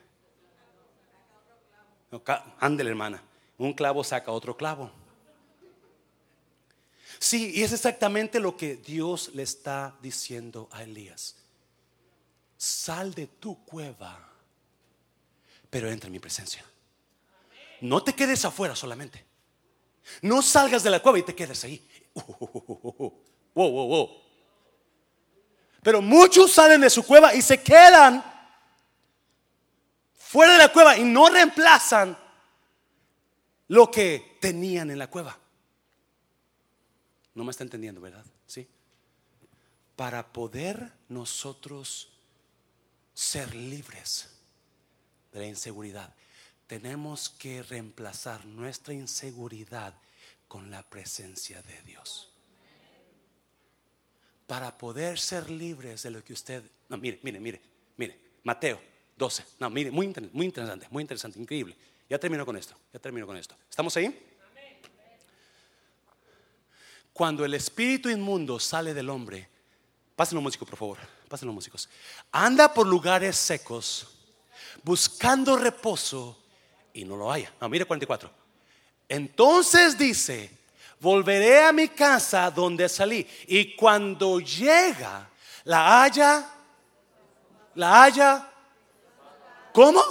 [2.59, 3.23] Ándele, hermana.
[3.57, 4.91] Un clavo saca otro clavo.
[7.21, 11.35] Sí, y es exactamente lo que Dios le está diciendo a Elías.
[12.57, 14.27] Sal de tu cueva,
[15.69, 16.65] pero entra en mi presencia.
[17.81, 19.23] No te quedes afuera solamente.
[20.23, 21.87] No salgas de la cueva y te quedes ahí.
[25.83, 28.23] Pero muchos salen de su cueva y se quedan
[30.17, 32.17] fuera de la cueva y no reemplazan
[33.67, 35.40] lo que tenían en la cueva.
[37.33, 38.25] No me está entendiendo, ¿verdad?
[38.45, 38.67] Sí.
[39.95, 42.09] Para poder nosotros
[43.13, 44.29] ser libres
[45.31, 46.13] de la inseguridad,
[46.67, 49.93] tenemos que reemplazar nuestra inseguridad
[50.47, 52.31] con la presencia de Dios.
[54.47, 56.63] Para poder ser libres de lo que usted...
[56.89, 57.61] No, mire, mire, mire,
[57.97, 58.19] mire.
[58.43, 58.81] Mateo
[59.17, 59.45] 12.
[59.59, 61.75] No, mire, muy, muy interesante, muy interesante, increíble.
[62.09, 63.55] Ya termino con esto, ya termino con esto.
[63.69, 64.30] ¿Estamos ahí?
[67.13, 69.49] Cuando el espíritu inmundo sale del hombre,
[70.15, 70.97] pasen los músicos, por favor,
[71.27, 71.89] pasen los músicos.
[72.31, 74.07] Anda por lugares secos,
[74.83, 76.37] buscando reposo
[76.93, 77.53] y no lo haya.
[77.59, 78.31] No, mire 44.
[79.09, 80.49] Entonces dice,
[80.99, 83.27] volveré a mi casa donde salí.
[83.47, 85.29] Y cuando llega,
[85.65, 86.49] la haya,
[87.75, 88.49] la haya,
[89.73, 90.01] ¿cómo?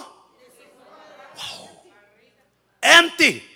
[1.37, 1.69] Wow.
[2.81, 3.50] Empty.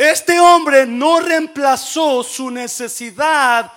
[0.00, 3.70] Este hombre no reemplazó su necesidad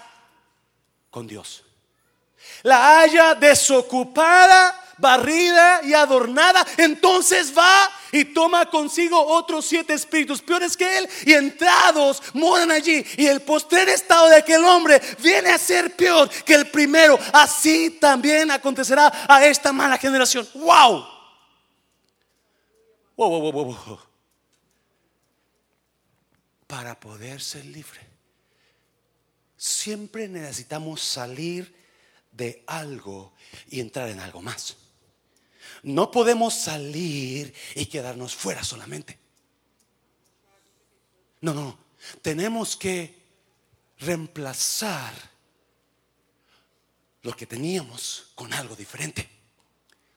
[1.09, 1.65] con Dios.
[2.61, 6.65] La haya desocupada, barrida y adornada.
[6.77, 13.05] Entonces va y toma consigo otros siete espíritus peores que él y entrados moran allí.
[13.17, 17.19] Y el postrer estado de aquel hombre viene a ser peor que el primero.
[17.33, 20.47] Así también acontecerá a esta mala generación.
[20.53, 21.05] ¡Wow!
[23.17, 24.12] ¡Wow, wow, wow, wow!
[26.73, 27.99] Para poder ser libre.
[29.55, 31.71] siempre necesitamos salir
[32.31, 33.31] de algo
[33.69, 34.75] y entrar en algo más.
[35.83, 39.19] No podemos salir y quedarnos fuera solamente.
[41.41, 41.77] No, no,
[42.23, 43.21] tenemos que
[43.99, 45.13] reemplazar
[47.21, 49.29] lo que teníamos con algo diferente,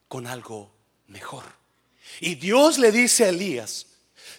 [0.08, 0.74] con algo
[1.08, 1.44] mejor.
[2.18, 3.88] Y Dios le dice a Elías,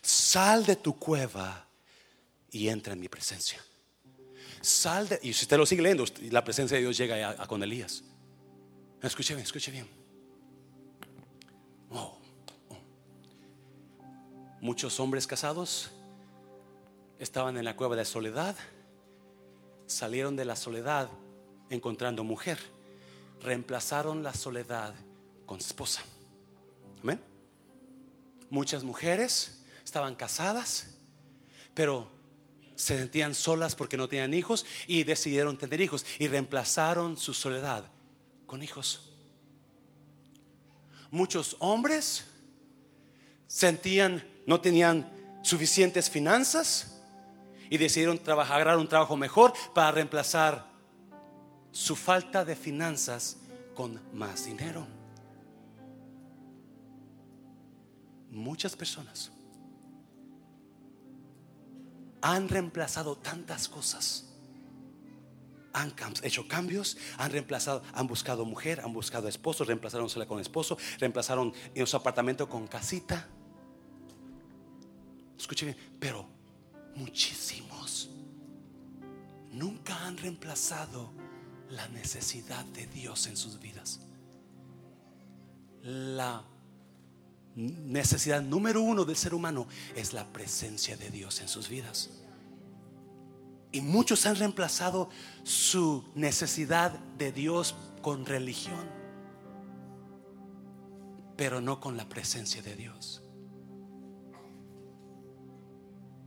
[0.02, 1.67] sal de tu cueva
[2.52, 3.60] y entra en mi presencia.
[4.62, 7.62] Sal de, y si usted lo sigue leyendo, la presencia de Dios llega a, con
[7.64, 8.04] Elías.
[9.02, 9.88] Escuche bien, escuche bien.
[11.92, 12.18] Oh,
[12.70, 12.78] oh.
[14.62, 15.92] Muchos hombres casados
[17.20, 18.56] estaban en la cueva de soledad,
[19.86, 21.10] salieron de la soledad
[21.70, 22.58] encontrando mujer,
[23.42, 24.94] reemplazaron la soledad
[25.46, 26.02] con esposa.
[27.02, 27.22] Amén.
[28.50, 30.98] Muchas mujeres estaban casadas,
[31.74, 32.17] pero
[32.78, 37.84] se sentían solas porque no tenían hijos y decidieron tener hijos y reemplazaron su soledad
[38.46, 39.12] con hijos.
[41.10, 42.26] Muchos hombres
[43.48, 45.12] sentían, no tenían
[45.42, 47.02] suficientes finanzas
[47.70, 50.68] y decidieron trabajar, un trabajo mejor para reemplazar
[51.72, 53.38] su falta de finanzas
[53.74, 54.86] con más dinero.
[58.30, 59.32] Muchas personas
[62.22, 64.26] han reemplazado tantas cosas.
[65.74, 65.94] Han
[66.24, 71.86] hecho cambios, han reemplazado, han buscado mujer, han buscado esposo, reemplazaron con esposo, reemplazaron en
[71.86, 73.28] su apartamento con casita.
[75.38, 76.28] Escuchen bien, pero
[76.96, 78.10] muchísimos
[79.52, 81.12] nunca han reemplazado
[81.70, 84.00] la necesidad de Dios en sus vidas.
[85.84, 86.44] La
[87.58, 92.12] necesidad número uno del ser humano es la presencia de Dios en sus vidas.
[93.72, 95.10] Y muchos han reemplazado
[95.44, 98.88] su necesidad de Dios con religión,
[101.36, 103.24] pero no con la presencia de Dios.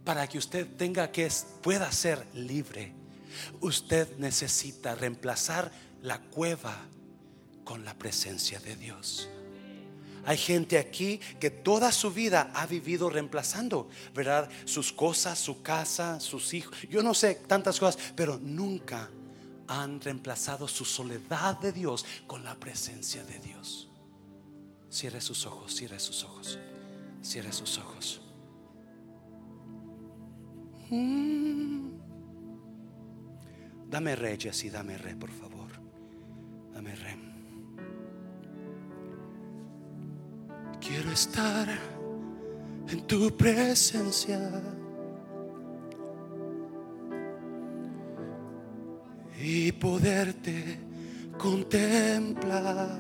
[0.04, 1.30] Para que usted tenga que
[1.62, 2.92] pueda ser libre,
[3.60, 5.70] usted necesita reemplazar
[6.02, 6.76] la cueva
[7.64, 9.28] con la presencia de Dios.
[10.24, 14.48] Hay gente aquí que toda su vida ha vivido reemplazando, ¿verdad?
[14.64, 16.76] Sus cosas, su casa, sus hijos.
[16.88, 19.10] Yo no sé tantas cosas, pero nunca
[19.66, 23.88] han reemplazado su soledad de Dios con la presencia de Dios.
[24.90, 26.58] Cierre sus ojos, cierre sus ojos,
[27.22, 28.20] cierre sus ojos.
[30.90, 31.90] Mm.
[33.88, 35.70] Dame re, Jessy, dame re, por favor.
[36.72, 37.29] Dame re.
[40.80, 41.68] Quiero estar
[42.88, 44.40] en tu presencia.
[49.38, 50.78] Y poderte
[51.38, 52.98] contemplar.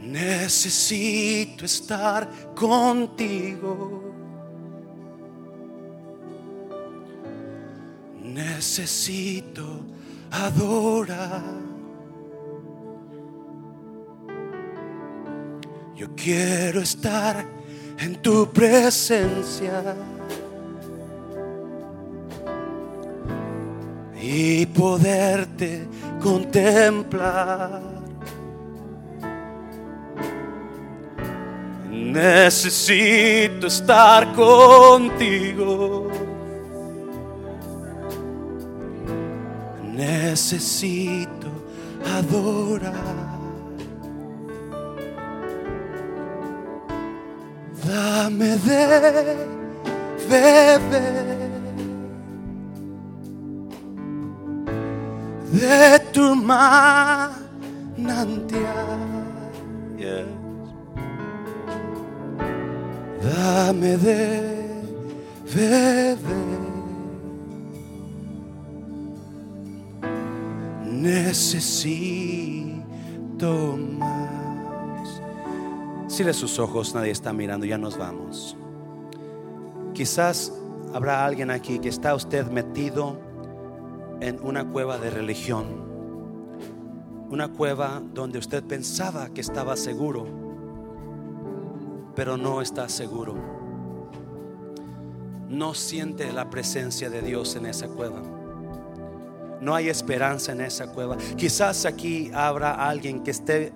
[0.00, 4.02] Necesito estar contigo.
[8.22, 9.80] Necesito
[10.30, 11.63] adorar.
[15.96, 17.46] Yo quiero estar
[17.98, 19.94] en tu presencia
[24.20, 25.86] y poderte
[26.20, 27.82] contemplar.
[31.90, 36.10] Necesito estar contigo.
[39.92, 41.48] Necesito
[42.18, 43.23] adorar.
[47.94, 48.84] Dame de
[50.28, 50.80] beber
[55.52, 57.30] de tu manantial.
[59.96, 60.26] Yes.
[63.22, 64.22] Dame de
[65.54, 66.18] beber.
[71.04, 72.72] Necesito
[73.98, 74.43] más.
[76.14, 78.56] Cierre sus ojos, nadie está mirando, ya nos vamos.
[79.94, 80.52] Quizás
[80.92, 83.18] habrá alguien aquí que está usted metido
[84.20, 85.64] en una cueva de religión.
[87.30, 90.24] Una cueva donde usted pensaba que estaba seguro,
[92.14, 93.34] pero no está seguro.
[95.48, 98.22] No siente la presencia de Dios en esa cueva.
[99.60, 101.16] No hay esperanza en esa cueva.
[101.36, 103.72] Quizás aquí habrá alguien que esté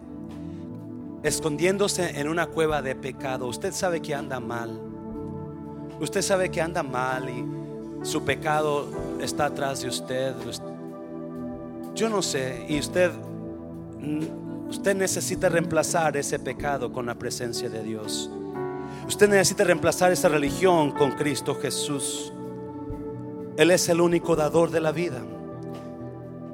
[1.23, 3.47] escondiéndose en una cueva de pecado.
[3.47, 4.81] Usted sabe que anda mal.
[6.01, 8.89] Usted sabe que anda mal y su pecado
[9.21, 10.35] está atrás de usted.
[11.95, 13.11] Yo no sé, y usted
[14.69, 18.31] usted necesita reemplazar ese pecado con la presencia de Dios.
[19.07, 22.33] Usted necesita reemplazar esa religión con Cristo Jesús.
[23.57, 25.23] Él es el único dador de la vida.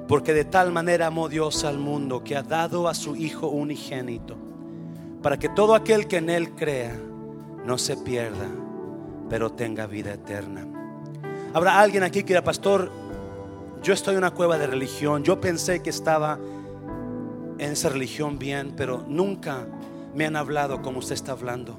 [0.09, 4.37] Porque de tal manera amó Dios al mundo que ha dado a su Hijo unigénito,
[5.25, 6.95] para que todo aquel que en Él crea
[7.65, 8.47] no se pierda,
[9.31, 10.67] pero tenga vida eterna.
[11.55, 12.93] Habrá alguien aquí que diga, pastor,
[13.83, 16.39] yo estoy en una cueva de religión, yo pensé que estaba
[17.59, 19.67] en esa religión bien, pero nunca
[20.15, 21.79] me han hablado como usted está hablando.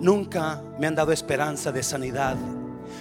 [0.00, 2.36] Nunca me han dado esperanza de sanidad.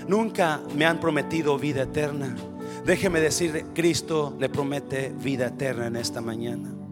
[0.08, 2.36] Nunca me han prometido vida eterna.
[2.84, 6.83] Déjeme decir, Cristo le promete vida eterna en esta mañana.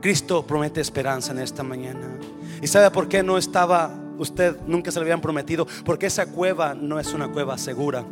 [0.00, 2.18] Cristo promete esperanza en esta mañana.
[2.62, 5.66] ¿Y sabe por qué no estaba usted, nunca se le habían prometido?
[5.84, 8.04] Porque esa cueva no es una cueva segura.